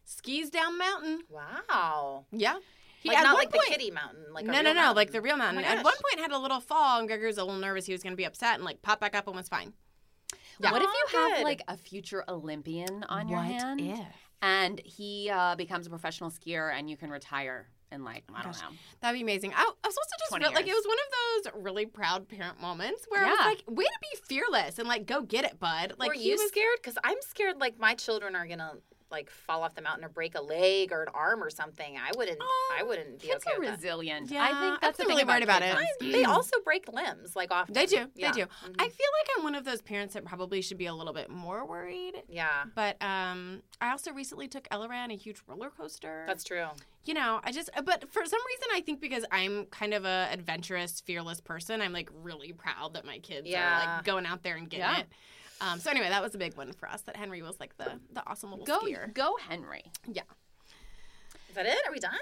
Skis 0.03 0.49
down 0.49 0.73
the 0.73 0.79
mountain. 0.79 1.21
Wow. 1.29 2.25
Yeah. 2.33 2.57
He 3.03 3.09
like 3.09 3.17
at 3.19 3.23
not 3.23 3.33
one 3.33 3.39
like 3.43 3.51
point- 3.51 3.65
the 3.65 3.71
kitty 3.71 3.91
mountain. 3.91 4.25
Like 4.33 4.45
no, 4.45 4.53
no, 4.53 4.59
real 4.61 4.63
no, 4.73 4.73
mountain. 4.81 4.95
like 4.95 5.11
the 5.11 5.21
real 5.21 5.37
mountain. 5.37 5.61
my 5.61 5.67
At 5.67 5.83
one 5.83 5.93
point, 5.93 6.19
had 6.19 6.31
a 6.31 6.37
little 6.39 6.59
fall, 6.61 6.99
and 6.99 7.07
Gregory 7.07 7.27
was 7.27 7.37
a 7.37 7.43
little 7.43 7.59
nervous. 7.59 7.85
He 7.85 7.91
was 7.91 8.01
going 8.01 8.13
to 8.13 8.17
be 8.17 8.23
upset, 8.25 8.55
and 8.55 8.63
like 8.63 8.81
popped 8.81 9.01
back 9.01 9.15
up 9.15 9.27
and 9.27 9.35
was 9.35 9.47
fine. 9.49 9.73
Yeah. 10.59 10.71
What 10.71 10.81
if 10.81 10.87
Oh, 10.89 11.07
you 11.13 11.19
have 11.35 11.43
like 11.43 11.61
a 11.67 11.77
future 11.77 12.23
Olympian 12.29 13.03
on 13.09 13.27
your 13.27 13.39
hand, 13.41 13.81
if? 13.81 13.99
and 14.41 14.79
he 14.85 15.29
uh, 15.31 15.55
becomes 15.55 15.85
a 15.87 15.89
professional 15.89 16.29
skier, 16.31 16.73
and 16.73 16.89
you 16.89 16.95
can 16.97 17.09
retire 17.09 17.67
in 17.91 18.03
like 18.03 18.23
I 18.33 18.41
don't 18.41 18.53
Gosh. 18.53 18.61
know. 18.61 18.69
That'd 19.01 19.17
be 19.19 19.21
amazing. 19.23 19.51
I, 19.53 19.61
I 19.61 19.63
was 19.63 19.93
supposed 19.93 20.09
to 20.09 20.15
just 20.19 20.41
feel 20.43 20.53
like 20.55 20.67
it 20.67 20.73
was 20.73 20.85
one 20.87 20.97
of 20.97 21.53
those 21.53 21.63
really 21.63 21.85
proud 21.85 22.27
parent 22.27 22.59
moments 22.61 23.05
where 23.09 23.23
I 23.25 23.29
was 23.31 23.39
like, 23.45 23.63
way 23.67 23.83
to 23.83 23.99
be 24.01 24.17
fearless 24.27 24.79
and 24.79 24.87
like 24.87 25.05
go 25.05 25.21
get 25.21 25.43
it, 25.45 25.59
bud. 25.59 25.93
Like 25.99 26.07
Were 26.09 26.13
he 26.15 26.29
you 26.29 26.31
was 26.33 26.47
scared? 26.47 26.77
Because 26.77 26.97
I'm 27.03 27.17
scared. 27.21 27.59
Like 27.59 27.77
my 27.79 27.93
children 27.95 28.35
are 28.35 28.47
gonna 28.47 28.73
like 29.13 29.29
fall 29.29 29.63
off 29.63 29.75
the 29.75 29.81
mountain 29.81 30.03
or 30.03 30.09
break 30.09 30.35
a 30.35 30.41
leg 30.41 30.91
or 30.91 31.03
an 31.03 31.07
arm 31.13 31.41
or 31.41 31.49
something, 31.49 31.95
I 31.97 32.11
wouldn't. 32.17 32.39
I 32.77 32.83
wouldn't 32.83 33.21
be 33.21 33.27
Kids 33.27 33.45
okay 33.47 33.55
are 33.55 33.59
with 33.59 33.69
that. 33.69 33.75
resilient. 33.77 34.29
Yeah, 34.31 34.43
I 34.43 34.59
think 34.59 34.81
that's 34.81 34.99
I'm 34.99 35.03
the 35.05 35.07
really 35.07 35.21
thing 35.21 35.27
worried 35.27 35.43
about 35.43 35.61
kids 35.61 35.77
it. 36.01 36.05
I- 36.07 36.11
They 36.11 36.23
also 36.25 36.57
break 36.65 36.91
limbs, 36.91 37.35
like 37.35 37.51
often. 37.51 37.73
They 37.73 37.85
do. 37.85 38.07
Yeah. 38.15 38.31
They 38.31 38.41
do. 38.41 38.47
Mhm. 38.47 38.75
I 38.79 38.89
feel 38.89 39.07
like 39.19 39.27
I'm 39.37 39.43
one 39.43 39.55
of 39.55 39.63
those 39.63 39.81
parents 39.81 40.13
that 40.15 40.25
probably 40.25 40.61
should 40.61 40.77
be 40.77 40.87
a 40.87 40.93
little 40.93 41.13
bit 41.13 41.29
more 41.29 41.65
worried. 41.65 42.23
Yeah, 42.27 42.65
But 42.75 43.01
um, 43.01 43.61
I 43.79 43.91
also 43.91 44.11
recently 44.11 44.47
took 44.49 44.67
Ella 44.71 44.87
on 44.89 45.11
a 45.11 45.15
huge 45.15 45.41
roller 45.47 45.69
coaster. 45.69 46.25
that's 46.27 46.43
true. 46.43 46.65
you 47.05 47.13
know, 47.13 47.39
I 47.43 47.51
just, 47.51 47.69
but 47.83 48.11
for 48.11 48.25
some 48.25 48.39
reason, 48.47 48.67
I 48.73 48.81
think 48.81 48.99
because 49.01 49.25
I'm 49.31 49.65
kind 49.65 49.93
of 49.93 50.05
a 50.05 50.27
adventurous, 50.31 51.01
fearless 51.01 51.39
person, 51.41 51.81
I'm 51.81 51.91
like 51.93 52.09
really 52.23 52.53
proud 52.53 52.93
that 52.95 53.05
my 53.05 53.19
kids 53.19 53.47
are 53.53 53.79
like 53.85 54.03
going 54.05 54.25
out 54.25 54.41
there 54.43 54.55
and 54.55 54.69
getting 54.69 54.85
Yeah. 54.85 54.99
it. 55.01 55.07
Um, 55.65 55.79
so 55.79 55.89
anyway, 55.91 56.09
that 56.09 56.21
was 56.21 56.35
a 56.35 56.37
big 56.37 56.55
one 56.57 56.71
for 56.73 56.89
us. 56.89 57.01
That 57.01 57.15
Henry 57.15 57.41
was 57.41 57.59
like 57.59 57.77
the 57.77 57.99
the 58.11 58.23
awesome 58.27 58.49
little 58.51 58.65
Go, 58.65 58.81
skier. 58.81 59.13
go, 59.13 59.37
Henry. 59.47 59.83
Yeah, 60.07 60.23
Is 61.49 61.55
that 61.55 61.65
it? 61.65 61.77
Are 61.87 61.91
we 61.91 61.99
done? 61.99 62.13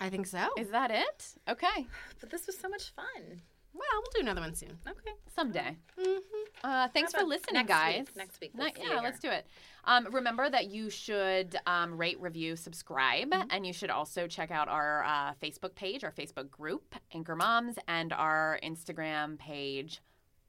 I 0.00 0.08
think 0.10 0.26
so. 0.26 0.48
Is 0.58 0.70
that 0.70 0.90
it? 0.90 1.34
Okay, 1.48 1.86
But 2.20 2.30
this 2.30 2.46
was 2.46 2.56
so 2.58 2.68
much 2.68 2.90
fun. 2.94 3.40
well, 3.74 3.82
we'll 3.94 4.12
do 4.14 4.20
another 4.20 4.40
one 4.40 4.54
soon. 4.54 4.78
Okay. 4.88 5.12
someday. 5.34 5.76
hmm 5.98 6.18
Uh, 6.64 6.88
thanks 6.88 7.12
for 7.12 7.22
listening, 7.22 7.54
next 7.54 7.68
guys. 7.68 7.98
week? 8.06 8.16
Next 8.16 8.40
week, 8.40 8.50
we'll 8.54 8.66
see 8.68 8.80
yeah, 8.82 8.88
here. 8.88 9.00
let's 9.02 9.20
do 9.20 9.30
it. 9.30 9.46
Um, 9.84 10.08
remember 10.12 10.48
that 10.50 10.66
you 10.68 10.88
should 10.90 11.56
um, 11.66 11.96
rate, 11.98 12.18
review, 12.20 12.56
subscribe, 12.56 13.30
Mm-hmm. 13.30 13.48
and 13.50 13.66
you 13.66 13.72
should 13.72 13.90
also 13.90 14.26
check 14.26 14.50
out 14.50 14.68
our 14.68 15.04
uh, 15.04 15.32
Facebook 15.42 15.74
page, 15.74 16.02
our 16.04 16.12
Facebook 16.12 16.50
group, 16.50 16.94
Anchor 17.14 17.36
Moms, 17.36 17.76
and 17.86 18.12
our 18.12 18.58
Instagram 18.64 19.38
page, 19.38 20.00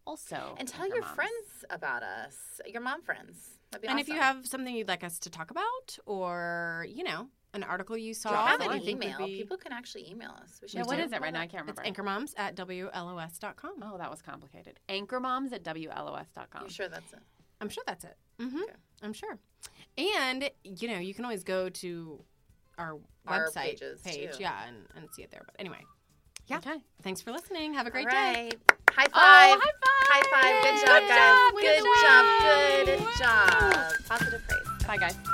also. 0.08 0.56
And 0.58 0.67
tell 0.67 0.88
your 0.88 1.02
Moms. 1.02 1.15
friends 1.15 1.65
about 1.70 2.02
us, 2.02 2.36
your 2.65 2.82
mom 2.82 3.02
friends. 3.04 3.60
That'd 3.72 3.82
be 3.84 3.88
And 3.89 4.00
if 4.00 4.08
you 4.08 4.15
have 4.15 4.48
something 4.48 4.74
you'd 4.76 4.88
like 4.88 5.04
us 5.04 5.20
to 5.20 5.30
talk 5.30 5.52
about, 5.52 6.00
or 6.06 6.86
you 6.89 7.04
know, 7.04 7.28
an 7.54 7.63
article 7.63 7.98
you 7.98 8.13
saw 8.13 8.30
drop 8.32 8.60
that 8.60 8.72
an 8.72 8.88
email, 8.88 9.17
be, 9.17 9.38
people 9.38 9.58
can 9.58 9.72
actually 9.74 10.10
email 10.10 10.32
us. 10.41 10.60
We 10.62 10.67
should 10.70 10.78
Yeah, 10.80 10.84
what 10.86 10.98
do 10.98 11.04
is 11.04 11.12
it 11.12 11.22
right 11.22 11.34
now? 11.34 11.41
I 11.41 11.48
can't 11.48 11.63
remember. 11.63 11.82
it's 11.84 11.98
remember. 12.00 12.22
anchormoms 12.26 12.34
at 12.38 12.56
wlos.com. 12.56 13.74
Oh, 13.84 13.98
that 13.98 14.10
was 14.10 14.22
complicated. 14.22 14.80
Anchormoms 14.89 15.52
at 15.52 15.63
WLOS.com. 15.63 16.63
You 16.63 16.70
sure 16.70 16.88
that's 16.88 17.12
it? 17.13 17.20
I'm 17.60 17.70
sure 17.70 17.84
that's 17.88 18.04
it. 18.06 18.15
Mm-hmm. 18.39 18.58
Okay. 18.63 18.74
I'm 19.04 19.13
sure. 19.13 19.38
And 19.98 20.50
you 20.63 20.88
know, 20.88 21.00
you 21.00 21.13
can 21.13 21.26
always 21.26 21.43
go 21.43 21.70
to 21.70 22.24
our 22.78 22.98
Our 23.26 23.48
website 23.50 23.72
pages, 23.72 24.02
page, 24.02 24.38
too. 24.38 24.43
yeah, 24.43 24.67
and, 24.67 24.78
and 24.96 25.08
see 25.13 25.24
it 25.24 25.32
there. 25.32 25.41
But 25.46 25.56
anyway, 25.60 25.84
yeah. 26.47 26.57
Okay. 26.57 26.77
Thanks 27.03 27.21
for 27.21 27.31
listening. 27.31 27.73
Have 27.73 27.88
a 27.88 27.91
great 27.91 28.05
All 28.07 28.12
day. 28.12 28.51
right. 28.51 28.55
Oh, 28.69 28.75
high 28.91 29.05
five. 29.05 29.12
Oh, 29.13 29.60
high 29.62 29.71
High 30.10 30.21
five. 30.31 30.63
Good 30.63 30.77
job, 30.86 31.01
Good 31.01 31.10
guys. 31.10 31.27
job. 31.27 31.53
Good 31.62 31.83
job. 32.01 32.25
Good 32.86 33.01
job. 33.17 33.49
Positive 34.07 34.41
praise. 34.47 34.67
Bye, 34.88 34.97
guys. 34.97 35.15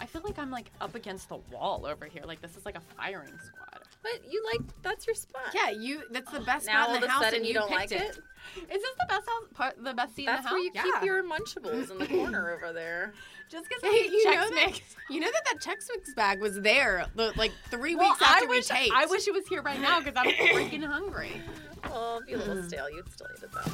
I 0.00 0.06
feel 0.06 0.22
like 0.24 0.38
I'm 0.38 0.50
like 0.50 0.70
up 0.80 0.94
against 0.94 1.28
the 1.28 1.36
wall 1.50 1.86
over 1.86 2.06
here. 2.06 2.22
Like 2.26 2.40
this 2.42 2.56
is 2.56 2.64
like 2.66 2.76
a 2.76 2.80
firing 2.96 3.32
squad. 3.44 3.83
But 4.04 4.30
you 4.30 4.44
like 4.52 4.60
that's 4.82 5.06
your 5.06 5.14
spot. 5.14 5.54
Yeah, 5.54 5.70
you. 5.70 6.02
That's 6.10 6.30
the 6.30 6.40
best 6.40 6.66
Now 6.66 6.84
spot 6.84 6.90
in 6.90 6.96
of 6.96 7.02
the 7.02 7.08
house, 7.08 7.32
and 7.32 7.46
you 7.46 7.54
don't 7.54 7.70
like 7.70 7.88
picked 7.88 8.18
it. 8.18 8.22
Is 8.70 8.82
this 8.82 8.94
the 9.00 9.06
best 9.08 9.26
house 9.26 9.48
part? 9.54 9.82
The 9.82 9.94
best 9.94 10.14
seat 10.14 10.26
That's 10.26 10.40
in 10.40 10.44
the 10.44 10.50
where 10.50 10.62
you 10.62 10.70
Yeah. 10.74 10.82
keep 10.82 11.02
your 11.04 11.24
Munchables 11.24 11.90
in 11.90 11.96
the 11.96 12.06
corner 12.06 12.50
over 12.50 12.74
there. 12.74 13.14
Just 13.50 13.66
because 13.66 13.82
Hey, 13.82 14.04
you 14.10 14.22
Chex 14.26 14.34
know 14.34 14.50
that, 14.50 14.80
you 15.08 15.20
know 15.20 15.30
that 15.30 15.42
that 15.46 15.62
Chex 15.62 15.86
Mix 15.88 16.12
bag 16.12 16.40
was 16.40 16.60
there 16.60 17.06
the, 17.14 17.32
like 17.36 17.52
three 17.70 17.94
Well, 17.94 18.10
weeks 18.10 18.20
after 18.20 18.44
I 18.44 18.48
we 18.48 18.56
wish, 18.58 18.66
taped. 18.66 18.94
I 18.94 19.06
wish 19.06 19.26
it 19.26 19.32
was 19.32 19.48
here 19.48 19.62
right 19.62 19.80
now 19.80 20.00
because 20.00 20.14
I'm 20.16 20.26
freaking 20.54 20.84
hungry. 20.84 21.40
Well, 21.84 22.16
it'd 22.16 22.26
be 22.26 22.34
a 22.34 22.38
little 22.38 22.56
mm. 22.56 22.68
stale. 22.68 22.90
You'd 22.90 23.10
still 23.10 23.28
eat 23.34 23.42
it 23.42 23.50
though. 23.52 23.72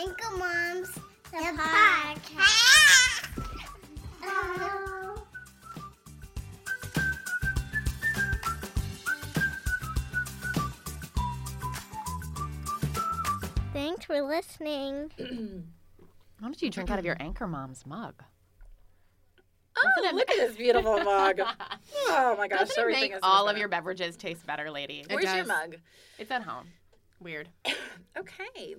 Anchor 0.00 0.36
Moms, 0.36 0.90
the, 1.32 1.38
podcast. 1.58 3.00
Oh. 4.26 4.93
Thanks 13.74 14.04
for 14.06 14.22
listening. 14.22 15.10
Why 15.18 15.26
don't 16.48 16.62
you 16.62 16.70
drink 16.70 16.90
out 16.90 16.98
of 16.98 17.04
your 17.04 17.16
Anchor 17.20 17.46
Mom's 17.46 17.84
mug? 17.84 18.22
Oh, 19.76 20.10
look 20.14 20.30
at 20.30 20.36
this 20.36 20.56
beautiful 20.56 21.00
mug. 21.04 21.40
Oh 22.06 22.36
my 22.38 22.46
gosh, 22.46 22.60
Doesn't 22.60 22.78
it 22.78 22.80
everything 22.80 23.02
make 23.02 23.12
is 23.14 23.18
all 23.22 23.42
of 23.48 23.56
different. 23.56 23.58
your 23.58 23.68
beverages 23.68 24.16
taste 24.16 24.46
better, 24.46 24.70
lady? 24.70 25.04
Where's 25.10 25.24
your 25.24 25.34
does. 25.38 25.48
mug? 25.48 25.76
It's 26.18 26.30
at 26.30 26.42
home. 26.42 26.68
Weird. 27.20 27.48
Okay. 28.16 28.76